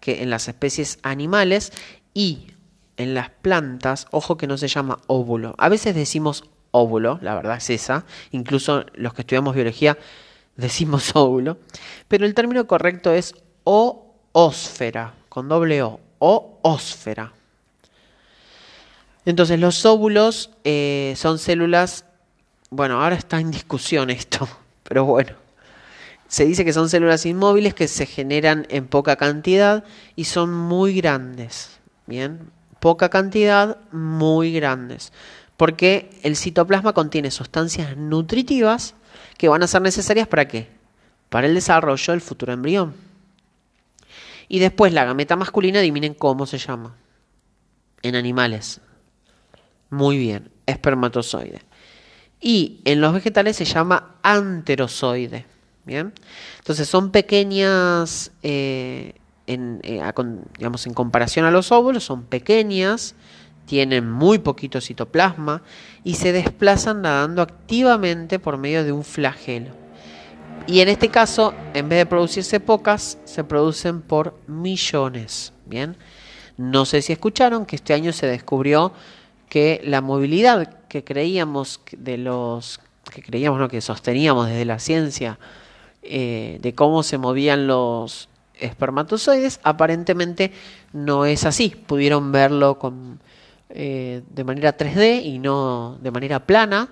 que 0.00 0.22
en 0.22 0.30
las 0.30 0.48
especies 0.48 0.98
animales, 1.02 1.72
y 2.16 2.46
en 2.96 3.12
las 3.12 3.28
plantas, 3.28 4.06
ojo 4.10 4.38
que 4.38 4.46
no 4.46 4.56
se 4.56 4.68
llama 4.68 5.00
óvulo. 5.06 5.54
A 5.58 5.68
veces 5.68 5.94
decimos 5.94 6.44
óvulo, 6.70 7.18
la 7.20 7.34
verdad 7.34 7.58
es 7.58 7.68
esa. 7.68 8.06
Incluso 8.30 8.86
los 8.94 9.12
que 9.12 9.20
estudiamos 9.20 9.54
biología 9.54 9.98
decimos 10.56 11.14
óvulo. 11.14 11.58
Pero 12.08 12.24
el 12.24 12.32
término 12.32 12.66
correcto 12.66 13.12
es 13.12 13.34
oósfera, 13.64 15.12
con 15.28 15.48
doble 15.48 15.82
O, 15.82 16.00
oósfera. 16.18 17.34
Entonces 19.26 19.58
los 19.58 19.84
óvulos 19.84 20.50
eh, 20.62 21.12
son 21.16 21.38
células, 21.38 22.04
bueno, 22.70 23.02
ahora 23.02 23.16
está 23.16 23.40
en 23.40 23.50
discusión 23.50 24.08
esto, 24.08 24.48
pero 24.84 25.04
bueno, 25.04 25.32
se 26.28 26.46
dice 26.46 26.64
que 26.64 26.72
son 26.72 26.88
células 26.88 27.26
inmóviles 27.26 27.74
que 27.74 27.88
se 27.88 28.06
generan 28.06 28.66
en 28.70 28.86
poca 28.86 29.16
cantidad 29.16 29.84
y 30.14 30.24
son 30.24 30.54
muy 30.54 30.94
grandes, 30.94 31.78
¿bien? 32.06 32.50
Poca 32.78 33.08
cantidad, 33.08 33.78
muy 33.90 34.52
grandes, 34.52 35.12
porque 35.56 36.08
el 36.22 36.36
citoplasma 36.36 36.92
contiene 36.92 37.32
sustancias 37.32 37.96
nutritivas 37.96 38.94
que 39.38 39.48
van 39.48 39.62
a 39.64 39.66
ser 39.66 39.82
necesarias 39.82 40.28
para 40.28 40.46
qué? 40.46 40.68
Para 41.30 41.48
el 41.48 41.54
desarrollo 41.54 42.12
del 42.12 42.20
futuro 42.20 42.52
embrión. 42.52 42.94
Y 44.48 44.60
después 44.60 44.92
la 44.92 45.04
gameta 45.04 45.34
masculina, 45.34 45.80
adivinen 45.80 46.14
cómo 46.14 46.46
se 46.46 46.58
llama. 46.58 46.94
En 48.02 48.14
animales, 48.14 48.80
muy 49.90 50.18
bien, 50.18 50.50
espermatozoide. 50.66 51.60
Y 52.40 52.80
en 52.84 53.00
los 53.00 53.12
vegetales 53.12 53.56
se 53.56 53.64
llama 53.64 54.16
anterozoide. 54.22 55.46
Bien, 55.84 56.12
entonces 56.58 56.88
son 56.88 57.12
pequeñas, 57.12 58.32
eh, 58.42 59.14
en, 59.46 59.80
eh, 59.84 60.02
digamos, 60.58 60.84
en 60.86 60.94
comparación 60.94 61.46
a 61.46 61.52
los 61.52 61.70
óvulos, 61.70 62.02
son 62.02 62.24
pequeñas, 62.24 63.14
tienen 63.66 64.10
muy 64.10 64.38
poquito 64.38 64.80
citoplasma 64.80 65.62
y 66.02 66.14
se 66.14 66.32
desplazan 66.32 67.02
nadando 67.02 67.40
activamente 67.40 68.40
por 68.40 68.56
medio 68.56 68.82
de 68.82 68.90
un 68.90 69.04
flagelo. 69.04 69.70
Y 70.66 70.80
en 70.80 70.88
este 70.88 71.08
caso, 71.08 71.54
en 71.74 71.88
vez 71.88 71.98
de 71.98 72.06
producirse 72.06 72.58
pocas, 72.58 73.18
se 73.24 73.44
producen 73.44 74.02
por 74.02 74.36
millones. 74.48 75.52
Bien, 75.66 75.96
no 76.56 76.84
sé 76.84 77.02
si 77.02 77.12
escucharon 77.12 77.66
que 77.66 77.76
este 77.76 77.94
año 77.94 78.12
se 78.12 78.26
descubrió 78.26 78.92
que 79.48 79.80
la 79.84 80.00
movilidad 80.00 80.80
que 80.88 81.04
creíamos 81.04 81.80
de 81.92 82.18
los 82.18 82.80
que 83.12 83.22
creíamos 83.22 83.60
no 83.60 83.68
que 83.68 83.80
sosteníamos 83.80 84.48
desde 84.48 84.64
la 84.64 84.78
ciencia 84.78 85.38
eh, 86.02 86.58
de 86.60 86.74
cómo 86.74 87.02
se 87.02 87.18
movían 87.18 87.66
los 87.66 88.28
espermatozoides 88.58 89.60
aparentemente 89.62 90.52
no 90.92 91.26
es 91.26 91.44
así. 91.44 91.70
Pudieron 91.86 92.32
verlo 92.32 92.78
con, 92.78 93.20
eh, 93.70 94.22
de 94.30 94.44
manera 94.44 94.76
3D 94.76 95.22
y 95.24 95.38
no 95.38 95.98
de 96.00 96.10
manera 96.10 96.40
plana 96.40 96.88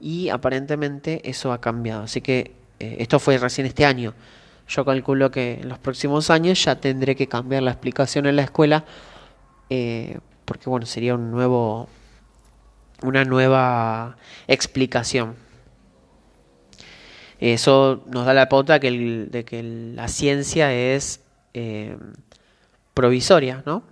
y 0.00 0.28
aparentemente 0.28 1.28
eso 1.28 1.52
ha 1.52 1.60
cambiado. 1.60 2.02
Así 2.02 2.20
que 2.20 2.52
eh, 2.78 2.96
esto 3.00 3.18
fue 3.18 3.38
recién 3.38 3.66
este 3.66 3.84
año. 3.84 4.14
Yo 4.68 4.84
calculo 4.84 5.30
que 5.30 5.60
en 5.62 5.68
los 5.68 5.78
próximos 5.78 6.28
años 6.30 6.62
ya 6.62 6.80
tendré 6.80 7.14
que 7.14 7.28
cambiar 7.28 7.62
la 7.62 7.70
explicación 7.70 8.26
en 8.26 8.36
la 8.36 8.42
escuela 8.42 8.84
porque 10.46 10.70
bueno 10.70 10.86
sería 10.86 11.14
un 11.14 11.30
nuevo 11.30 11.88
una 13.02 13.24
nueva 13.24 14.16
explicación. 14.48 15.36
Eso 17.38 18.02
nos 18.06 18.24
da 18.24 18.32
la 18.32 18.48
pauta 18.48 18.80
que 18.80 18.90
de 18.90 19.44
que 19.44 19.62
la 19.62 20.08
ciencia 20.08 20.72
es 20.72 21.20
eh, 21.52 21.96
provisoria, 22.94 23.62
¿no? 23.66 23.82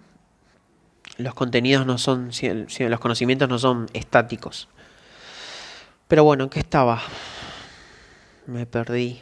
Los 1.19 1.35
contenidos 1.35 1.87
no 1.87 1.99
son, 1.99 2.31
los 2.79 3.01
conocimientos 3.01 3.49
no 3.49 3.59
son 3.59 3.87
estáticos. 3.93 4.69
Pero 6.09 6.25
bueno, 6.25 6.49
qué 6.49 6.61
estaba? 6.61 7.03
Me 8.47 8.67
perdí. 8.67 9.21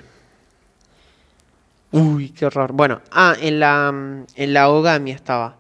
Uy, 1.91 2.31
qué 2.31 2.47
horror. 2.47 2.73
Bueno, 2.73 3.03
ah, 3.11 3.35
en 3.39 3.61
la, 3.61 3.89
en 3.89 4.53
la 4.55 4.71
ogamia 4.71 5.15
estaba. 5.15 5.57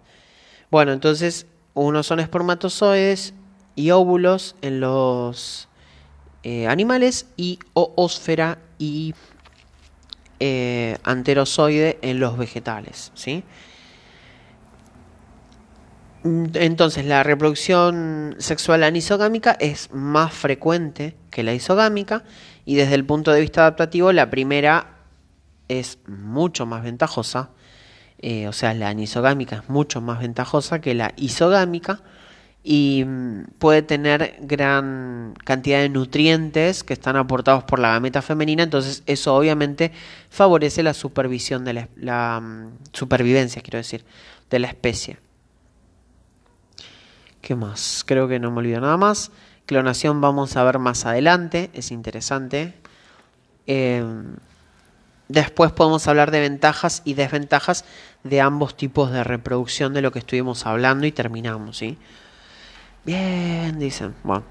Bueno, 0.70 0.92
entonces, 0.92 1.46
unos 1.74 2.06
son 2.06 2.20
espermatozoides 2.20 3.34
y 3.74 3.90
óvulos 3.90 4.56
en 4.62 4.80
los 4.80 5.68
eh, 6.42 6.66
animales 6.66 7.26
y 7.36 7.58
oósfera 7.74 8.58
y 8.78 9.14
eh, 10.40 10.98
anterozoide 11.04 11.98
en 12.02 12.20
los 12.20 12.36
vegetales. 12.36 13.12
¿sí? 13.14 13.44
Entonces 16.24 17.04
la 17.04 17.22
reproducción 17.22 18.36
sexual 18.38 18.84
anisogámica 18.84 19.56
es 19.58 19.92
más 19.92 20.32
frecuente 20.32 21.16
que 21.30 21.42
la 21.42 21.54
isogámica 21.54 22.24
y 22.64 22.76
desde 22.76 22.94
el 22.94 23.04
punto 23.04 23.32
de 23.32 23.40
vista 23.40 23.62
adaptativo 23.62 24.12
la 24.12 24.30
primera 24.30 24.98
es 25.68 25.98
mucho 26.06 26.66
más 26.66 26.84
ventajosa, 26.84 27.50
eh, 28.22 28.48
o 28.48 28.52
sea 28.52 28.72
la 28.72 28.88
anisogámica 28.88 29.56
es 29.56 29.68
mucho 29.68 30.00
más 30.00 30.20
ventajosa 30.20 30.80
que 30.80 30.94
la 30.94 31.12
isogámica 31.16 32.00
y 32.64 33.04
mm, 33.04 33.44
puede 33.58 33.82
tener 33.82 34.36
gran 34.40 35.34
cantidad 35.44 35.80
de 35.80 35.88
nutrientes 35.88 36.84
que 36.84 36.92
están 36.92 37.16
aportados 37.16 37.64
por 37.64 37.78
la 37.78 37.88
gameta 37.90 38.22
femenina, 38.22 38.62
entonces 38.62 39.02
eso 39.06 39.34
obviamente 39.34 39.92
favorece 40.30 40.82
la 40.82 40.94
supervisión 40.94 41.64
de 41.64 41.88
la, 41.96 42.40
mm, 42.40 42.78
supervivencia, 42.92 43.62
quiero 43.62 43.78
decir, 43.78 44.04
de 44.50 44.58
la 44.60 44.68
especie. 44.68 45.18
¿Qué 47.40 47.56
más? 47.56 48.04
Creo 48.06 48.28
que 48.28 48.38
no 48.38 48.52
me 48.52 48.58
olvido 48.58 48.80
nada 48.80 48.96
más. 48.96 49.32
Clonación 49.66 50.20
vamos 50.20 50.56
a 50.56 50.62
ver 50.62 50.78
más 50.78 51.06
adelante, 51.06 51.70
es 51.74 51.90
interesante. 51.90 52.74
Em, 53.66 54.36
después 55.32 55.72
podemos 55.72 56.06
hablar 56.06 56.30
de 56.30 56.40
ventajas 56.40 57.02
y 57.04 57.14
desventajas 57.14 57.84
de 58.22 58.40
ambos 58.40 58.76
tipos 58.76 59.10
de 59.10 59.24
reproducción 59.24 59.94
de 59.94 60.02
lo 60.02 60.12
que 60.12 60.20
estuvimos 60.20 60.66
hablando 60.66 61.06
y 61.06 61.12
terminamos, 61.12 61.78
¿sí? 61.78 61.98
Bien, 63.04 63.78
dicen. 63.78 64.14
Bueno. 64.22 64.44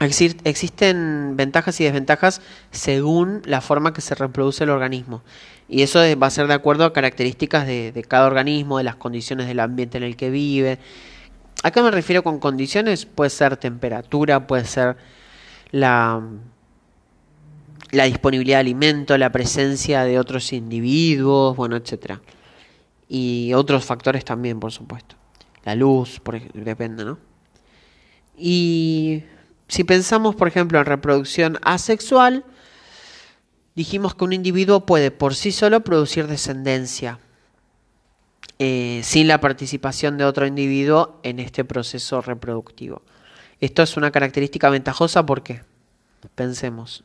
Existen 0.00 1.36
ventajas 1.36 1.78
y 1.78 1.84
desventajas 1.84 2.40
según 2.70 3.42
la 3.44 3.60
forma 3.60 3.92
que 3.92 4.00
se 4.00 4.14
reproduce 4.14 4.64
el 4.64 4.70
organismo. 4.70 5.22
Y 5.68 5.82
eso 5.82 6.00
va 6.16 6.26
a 6.26 6.30
ser 6.30 6.46
de 6.46 6.54
acuerdo 6.54 6.86
a 6.86 6.94
características 6.94 7.66
de, 7.66 8.04
cada 8.08 8.26
organismo, 8.26 8.78
de 8.78 8.84
las 8.84 8.96
condiciones 8.96 9.46
del 9.46 9.60
ambiente 9.60 9.98
en 9.98 10.04
el 10.04 10.16
que 10.16 10.30
vive. 10.30 10.78
¿A 11.62 11.70
qué 11.70 11.82
me 11.82 11.90
refiero 11.90 12.22
con 12.22 12.38
condiciones? 12.38 13.04
Puede 13.04 13.28
ser 13.28 13.58
temperatura, 13.58 14.46
puede 14.46 14.64
ser 14.64 14.96
la, 15.70 16.22
la 17.92 18.04
disponibilidad 18.04 18.58
de 18.58 18.60
alimento, 18.60 19.18
la 19.18 19.32
presencia 19.32 20.04
de 20.04 20.18
otros 20.18 20.52
individuos, 20.52 21.56
bueno, 21.56 21.76
etcétera. 21.76 22.20
Y 23.08 23.52
otros 23.54 23.84
factores 23.84 24.24
también, 24.24 24.60
por 24.60 24.72
supuesto. 24.72 25.16
La 25.64 25.74
luz, 25.74 26.20
por, 26.20 26.40
depende, 26.52 27.04
¿no? 27.04 27.18
Y 28.36 29.24
si 29.68 29.84
pensamos, 29.84 30.34
por 30.34 30.48
ejemplo, 30.48 30.78
en 30.78 30.86
reproducción 30.86 31.58
asexual, 31.62 32.44
dijimos 33.74 34.14
que 34.14 34.24
un 34.24 34.32
individuo 34.32 34.86
puede 34.86 35.10
por 35.10 35.34
sí 35.34 35.52
solo 35.52 35.80
producir 35.80 36.26
descendencia 36.26 37.18
eh, 38.58 39.00
sin 39.04 39.26
la 39.26 39.40
participación 39.40 40.16
de 40.18 40.24
otro 40.24 40.46
individuo 40.46 41.20
en 41.22 41.40
este 41.40 41.64
proceso 41.64 42.20
reproductivo. 42.20 43.02
Esto 43.60 43.82
es 43.82 43.96
una 43.96 44.10
característica 44.10 44.70
ventajosa 44.70 45.26
porque, 45.26 45.62
pensemos, 46.34 47.04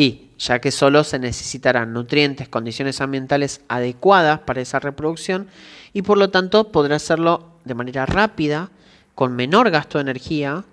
y 0.00 0.30
ya 0.38 0.62
que 0.62 0.70
solo 0.70 1.04
se 1.04 1.18
necesitarán 1.18 1.92
nutrientes, 1.92 2.48
condiciones 2.48 3.02
ambientales 3.02 3.60
adecuadas 3.68 4.40
para 4.40 4.62
esa 4.62 4.78
reproducción 4.78 5.48
y 5.92 6.00
por 6.00 6.16
lo 6.16 6.30
tanto 6.30 6.72
podrá 6.72 6.96
hacerlo 6.96 7.50
de 7.66 7.74
manera 7.74 8.06
rápida, 8.06 8.70
con 9.14 9.36
menor 9.36 9.68
gasto 9.68 9.98
de 9.98 10.02
energía 10.02 10.64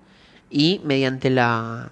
y 0.49 0.79
mediante 0.85 1.29
la 1.29 1.91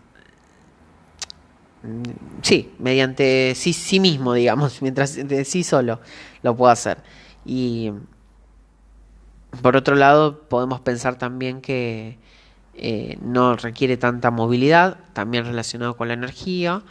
sí, 2.42 2.72
mediante 2.80 3.52
sí, 3.54 3.74
sí 3.74 4.00
mismo, 4.00 4.34
digamos, 4.34 4.82
mientras 4.82 5.16
de 5.16 5.44
sí 5.44 5.66
solo 5.66 6.00
lo 6.42 6.56
puedo 6.56 6.72
hacer. 6.72 7.00
Y 7.44 7.92
por 9.62 9.76
otro 9.76 9.98
lado, 9.98 10.40
podemos 10.48 10.80
pensar 10.80 11.18
también 11.18 11.60
que 11.60 12.18
eh, 12.76 13.18
no 13.22 13.58
requiere 13.58 13.98
tanta 13.98 14.32
movilidad, 14.32 15.00
también 15.12 15.44
relacionado 15.44 15.98
con 15.98 16.08
la 16.08 16.14
energía. 16.14 16.82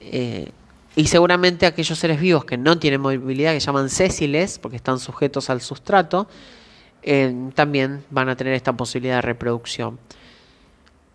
Eh, 0.00 0.50
y 0.96 1.06
seguramente 1.06 1.66
aquellos 1.66 1.98
seres 1.98 2.20
vivos 2.20 2.44
que 2.44 2.56
no 2.56 2.78
tienen 2.78 3.00
movilidad, 3.00 3.52
que 3.52 3.60
llaman 3.60 3.88
sésiles, 3.88 4.58
porque 4.58 4.76
están 4.76 4.98
sujetos 4.98 5.48
al 5.50 5.60
sustrato, 5.60 6.28
eh, 7.02 7.50
también 7.54 8.04
van 8.10 8.28
a 8.28 8.36
tener 8.36 8.54
esta 8.54 8.72
posibilidad 8.76 9.16
de 9.16 9.22
reproducción. 9.22 9.98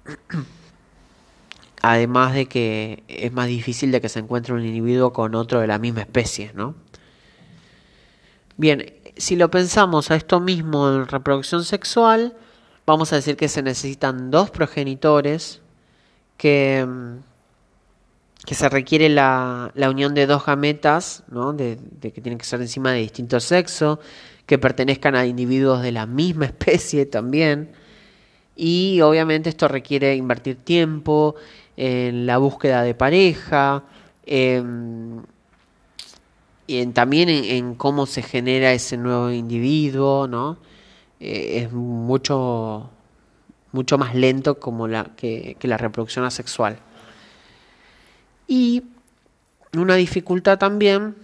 Además 1.81 2.33
de 2.33 2.45
que 2.45 3.03
es 3.09 3.33
más 3.33 3.47
difícil 3.47 3.91
de 3.91 3.99
que 3.99 4.07
se 4.07 4.19
encuentre 4.19 4.53
un 4.53 4.65
individuo 4.65 5.11
con 5.11 5.35
otro 5.35 5.59
de 5.59 5.67
la 5.67 5.79
misma 5.79 6.01
especie, 6.01 6.51
¿no? 6.55 6.75
Bien, 8.55 8.93
si 9.17 9.35
lo 9.35 9.51
pensamos 9.51 10.11
a 10.11 10.15
esto 10.15 10.39
mismo 10.39 10.89
en 10.89 11.07
reproducción 11.07 11.65
sexual, 11.65 12.37
vamos 12.85 13.11
a 13.11 13.17
decir 13.17 13.35
que 13.35 13.49
se 13.49 13.61
necesitan 13.61 14.31
dos 14.31 14.49
progenitores, 14.51 15.61
que, 16.37 16.85
mm, 16.87 17.32
que 18.45 18.55
se 18.55 18.67
requiere 18.69 19.09
la, 19.09 19.71
la, 19.73 19.89
unión 19.89 20.13
de 20.13 20.27
dos 20.27 20.45
gametas, 20.45 21.23
¿no? 21.29 21.53
de, 21.53 21.77
de, 21.77 22.11
que 22.11 22.21
tienen 22.21 22.37
que 22.37 22.45
ser 22.45 22.61
encima 22.61 22.91
de 22.91 22.99
distinto 22.99 23.39
sexo, 23.39 23.99
que 24.45 24.57
pertenezcan 24.57 25.15
a 25.15 25.25
individuos 25.25 25.81
de 25.81 25.91
la 25.91 26.05
misma 26.05 26.45
especie 26.47 27.05
también. 27.05 27.71
Y 28.55 29.01
obviamente 29.01 29.49
esto 29.49 29.67
requiere 29.67 30.15
invertir 30.15 30.57
tiempo 30.57 31.35
en 31.77 32.25
la 32.25 32.37
búsqueda 32.37 32.83
de 32.83 32.93
pareja, 32.93 33.83
y 36.65 36.85
también 36.87 37.29
en, 37.29 37.75
cómo 37.75 38.05
se 38.05 38.21
genera 38.21 38.71
ese 38.71 38.97
nuevo 38.97 39.31
individuo, 39.31 40.27
¿no? 40.27 40.57
Eh, 41.19 41.63
es 41.63 41.71
mucho, 41.73 42.89
mucho 43.71 43.97
más 43.97 44.15
lento 44.15 44.59
como 44.59 44.87
la, 44.87 45.05
que, 45.15 45.57
que 45.59 45.67
la 45.67 45.77
reproducción 45.77 46.25
asexual. 46.25 46.79
Y 48.47 48.83
una 49.73 49.95
dificultad 49.95 50.59
también 50.59 51.15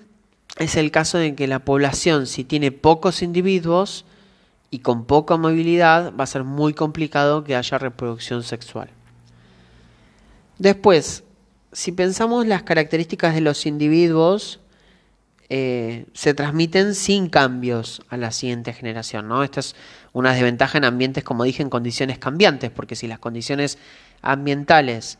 es 0.58 0.76
el 0.76 0.92
caso 0.92 1.18
de 1.18 1.36
que 1.36 1.48
la 1.48 1.60
población, 1.60 2.28
si 2.28 2.44
tiene 2.44 2.72
pocos 2.72 3.22
individuos 3.22 4.06
y 4.72 4.80
con 4.80 5.06
poca 5.06 5.38
movilidad, 5.38 6.14
va 6.20 6.24
a 6.24 6.28
ser 6.28 6.44
muy 6.44 6.74
complicado 6.74 7.44
que 7.44 7.56
haya 7.56 7.78
reproducción 7.78 8.44
sexual. 8.44 8.90
Después, 10.58 11.24
si 11.72 11.92
pensamos 11.92 12.46
las 12.46 12.64
características 12.64 13.36
de 13.36 13.42
los 13.42 13.66
individuos, 13.66 14.60
eh, 15.52 16.06
se 16.14 16.34
transmiten 16.34 16.94
sin 16.94 17.30
cambios 17.30 18.04
a 18.10 18.18
la 18.18 18.32
siguiente 18.32 18.74
generación. 18.74 19.28
¿no? 19.28 19.44
Esta 19.44 19.62
es 19.62 19.76
una 20.14 20.34
desventaja 20.34 20.78
en 20.78 20.86
ambientes, 20.86 21.24
como 21.24 21.44
dije, 21.44 21.64
en 21.64 21.70
condiciones 21.70 22.20
cambiantes, 22.20 22.70
porque 22.70 22.96
si 22.96 23.08
las 23.08 23.20
condiciones 23.20 23.78
ambientales 24.22 25.18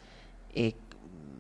eh, 0.54 0.74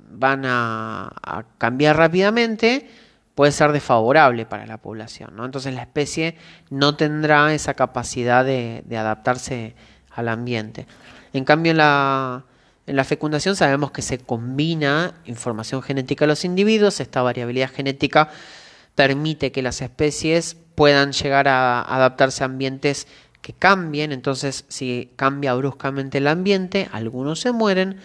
van 0.09 0.43
a, 0.45 1.45
cambiar 1.57 1.97
rápidamente, 1.97 2.89
puede 3.35 3.51
ser 3.51 3.71
desfavorable 3.71 4.45
para 4.45 4.65
la 4.65 4.77
población. 4.77 5.35
¿no? 5.35 5.45
Entonces 5.45 5.73
la 5.73 5.81
especie 5.81 6.35
no 6.69 6.95
tendrá 6.95 7.53
esa 7.53 7.73
capacidad 7.73 8.43
de, 8.43 8.83
adaptarse 8.91 9.75
al 10.11 10.27
ambiente. 10.27 10.87
En 11.33 11.45
cambio, 11.45 11.71
en 11.71 11.77
la, 11.77 12.43
en 12.87 12.95
la 12.95 13.03
fecundación 13.03 13.55
sabemos 13.55 13.91
que 13.91 14.01
se 14.01 14.17
combina 14.17 15.13
información 15.25 15.81
genética 15.81 16.25
de 16.25 16.29
los 16.29 16.43
individuos, 16.43 16.99
esta 16.99 17.21
variabilidad 17.21 17.69
genética 17.69 18.29
permite 18.95 19.51
que 19.51 19.61
las 19.61 19.81
especies 19.81 20.57
puedan 20.75 21.13
llegar 21.13 21.47
a 21.47 21.81
adaptarse 21.81 22.43
a 22.43 22.47
ambientes 22.47 23.07
que 23.41 23.53
cambien, 23.53 24.11
entonces 24.11 24.65
si 24.67 25.11
cambia 25.15 25.53
bruscamente 25.53 26.17
el 26.17 26.27
ambiente, 26.27 26.89
algunos 26.91 27.39
se 27.39 27.51
mueren, 27.51 27.97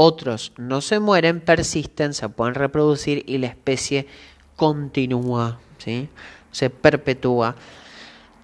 otros 0.00 0.52
no 0.56 0.80
se 0.80 1.00
mueren, 1.00 1.40
persisten, 1.40 2.14
se 2.14 2.28
pueden 2.28 2.54
reproducir 2.54 3.24
y 3.26 3.38
la 3.38 3.48
especie 3.48 4.06
continúa, 4.54 5.58
¿sí? 5.78 6.08
se 6.52 6.70
perpetúa. 6.70 7.56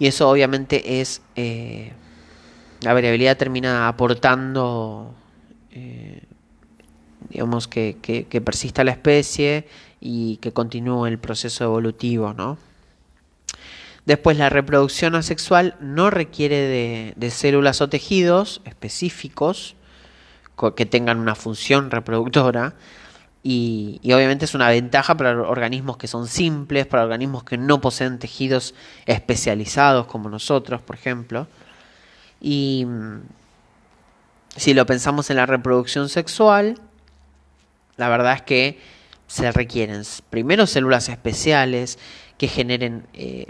Y 0.00 0.08
eso 0.08 0.28
obviamente 0.28 1.00
es, 1.00 1.22
eh, 1.36 1.92
la 2.80 2.92
variabilidad 2.92 3.36
termina 3.36 3.86
aportando, 3.86 5.14
eh, 5.70 6.22
digamos, 7.30 7.68
que, 7.68 8.26
persista 8.44 8.82
la 8.82 8.90
especie 8.90 9.68
y 10.00 10.38
que 10.38 10.50
continúe 10.50 11.06
el 11.06 11.18
proceso 11.18 11.62
evolutivo, 11.62 12.34
¿no? 12.34 12.58
Después, 14.06 14.36
la 14.38 14.48
reproducción 14.48 15.14
asexual 15.14 15.76
no 15.78 16.10
requiere 16.10 17.14
de, 17.16 17.30
células 17.30 17.80
o 17.80 17.88
tejidos 17.88 18.60
específicos 18.64 19.76
que 20.76 20.86
tengan 20.86 21.18
una 21.18 21.34
función 21.34 21.90
reproductora 21.90 22.74
y, 23.46 24.00
obviamente 24.06 24.46
es 24.46 24.54
una 24.54 24.70
ventaja 24.70 25.18
para 25.18 25.42
organismos 25.42 25.98
que 25.98 26.06
son 26.06 26.26
simples, 26.26 26.86
para 26.86 27.02
organismos 27.04 27.44
que 27.44 27.58
no 27.58 27.78
poseen 27.78 28.18
tejidos 28.18 28.74
especializados 29.04 30.06
como 30.06 30.30
nosotros, 30.30 30.80
por 30.80 30.96
ejemplo. 30.96 31.46
Y 32.40 32.86
si 34.56 34.72
lo 34.72 34.86
pensamos 34.86 35.28
en 35.28 35.36
la 35.36 35.44
reproducción 35.44 36.08
sexual, 36.08 36.80
la 37.98 38.08
verdad 38.08 38.36
es 38.36 38.42
que 38.42 38.80
se 39.26 39.50
requieren 39.52 40.02
primero 40.30 40.66
células 40.66 41.08
especiales 41.08 41.98
que 42.38 42.48
generen, 42.48 43.06
eh, 43.14 43.46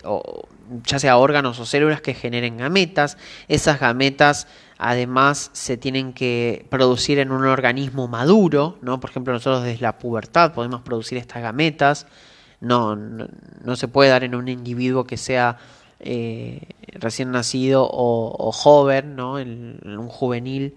ya 0.84 0.98
sea 0.98 1.16
órganos 1.16 1.58
o 1.58 1.66
células 1.66 2.00
que 2.00 2.14
generen 2.14 2.58
gametas. 2.58 3.16
Esas 3.48 3.80
gametas 3.80 4.46
además 4.78 5.50
se 5.52 5.76
tienen 5.76 6.12
que 6.12 6.66
producir 6.68 7.18
en 7.18 7.30
un 7.30 7.44
organismo 7.44 8.08
maduro, 8.08 8.78
¿no? 8.82 9.00
Por 9.00 9.10
ejemplo, 9.10 9.32
nosotros 9.32 9.64
desde 9.64 9.82
la 9.82 9.98
pubertad 9.98 10.52
podemos 10.52 10.82
producir 10.82 11.18
estas 11.18 11.42
gametas. 11.42 12.06
No, 12.60 12.96
no, 12.96 13.76
se 13.76 13.88
puede 13.88 14.10
dar 14.10 14.24
en 14.24 14.34
un 14.34 14.48
individuo 14.48 15.04
que 15.04 15.16
sea 15.16 15.58
eh, 16.00 16.62
recién 16.94 17.30
nacido 17.30 17.88
o, 17.90 18.52
joven, 18.52 19.16
¿no? 19.16 19.38
En, 19.38 19.80
un 19.84 20.08
juvenil. 20.08 20.74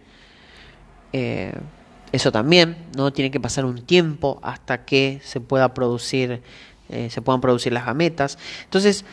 Eh, 1.14 1.54
eso 2.12 2.32
también, 2.32 2.78
¿no? 2.96 3.12
Tiene 3.12 3.32
que 3.32 3.40
pasar 3.40 3.66
un 3.66 3.86
tiempo 3.86 4.40
hasta 4.42 4.86
que 4.86 5.20
se 5.24 5.42
pueda 5.42 5.74
producir, 5.74 6.42
eh, 6.90 7.10
se 7.10 7.22
puedan 7.22 7.42
producir 7.42 7.74
las 7.74 7.86
gametas. 7.86 8.38
Entonces, 8.64 9.06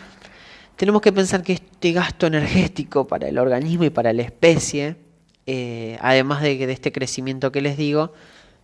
tenemos 0.76 1.02
que 1.02 1.12
pensar 1.12 1.42
que 1.42 1.54
este 1.54 1.92
gasto 1.92 2.26
energético 2.26 3.06
para 3.06 3.28
el 3.28 3.38
organismo 3.38 3.84
y 3.84 3.90
para 3.90 4.12
la 4.12 4.22
especie, 4.22 4.96
eh, 5.46 5.98
además 6.00 6.42
de, 6.42 6.66
de 6.66 6.72
este 6.72 6.92
crecimiento 6.92 7.52
que 7.52 7.60
les 7.60 7.76
digo, 7.76 8.12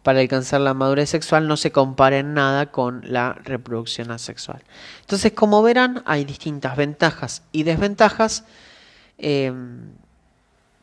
para 0.02 0.20
alcanzar 0.20 0.62
la 0.62 0.72
madurez 0.72 1.10
sexual 1.10 1.46
no 1.46 1.58
se 1.58 1.72
compara 1.72 2.18
en 2.18 2.32
nada 2.32 2.70
con 2.70 3.02
la 3.04 3.34
reproducción 3.34 4.10
asexual. 4.10 4.62
Entonces, 5.00 5.32
como 5.32 5.62
verán, 5.62 6.02
hay 6.06 6.24
distintas 6.24 6.76
ventajas 6.76 7.42
y 7.52 7.64
desventajas. 7.64 8.44
Eh, 9.18 9.52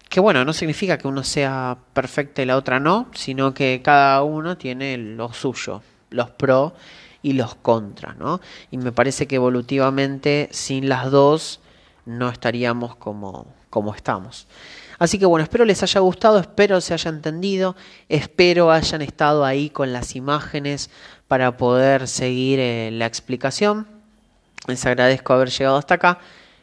que 0.10 0.20
bueno, 0.20 0.46
no 0.46 0.54
significa 0.54 0.98
que 0.98 1.08
uno 1.08 1.24
sea 1.24 1.78
perfecto 1.94 2.42
y 2.42 2.46
la 2.46 2.58
otra 2.58 2.80
no, 2.80 3.10
sino 3.14 3.54
que 3.54 3.82
cada 3.84 4.24
uno 4.24 4.58
tiene 4.58 4.98
lo 4.98 5.34
suyo, 5.34 5.82
los 6.10 6.30
pros 6.32 6.74
y 7.22 7.34
los 7.34 7.56
contras, 7.56 8.18
¿no? 8.18 8.40
Y 8.72 8.78
me 8.78 8.92
parece 8.92 9.28
que 9.28 9.36
evolutivamente 9.36 10.50
sin 10.52 10.88
las 10.88 11.12
dos 11.12 11.60
no 12.06 12.30
estaríamos 12.30 12.96
como, 12.96 13.48
como 13.70 13.94
estamos. 13.94 14.48
Así 15.00 15.20
que 15.20 15.26
bueno, 15.26 15.44
espero 15.44 15.66
les 15.66 15.84
haya 15.84 16.00
gustado, 16.00 16.40
espero 16.40 16.82
se 16.82 16.94
haya 16.94 17.10
entendido, 17.10 17.76
espero 18.10 18.72
hayan 18.72 19.02
estado 19.02 19.46
ahí 19.46 19.70
con 19.70 19.94
las 19.94 20.16
imágenes 20.16 20.90
para 21.28 21.58
poder 21.58 22.08
seguir 22.08 22.60
eh, 22.60 22.90
la 22.92 23.06
explicación. 23.06 23.88
Les 24.68 24.86
agradezco 24.86 25.34
haber 25.34 25.50
llegado 25.50 25.78
hasta 25.78 25.96
acá 25.96 26.20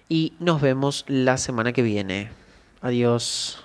y 0.09 0.33
nos 0.41 0.61
vemos 0.61 1.05
la 1.07 1.37
semana 1.37 1.73
que 1.73 1.83
viene. 1.83 2.44
Adiós. 2.85 3.64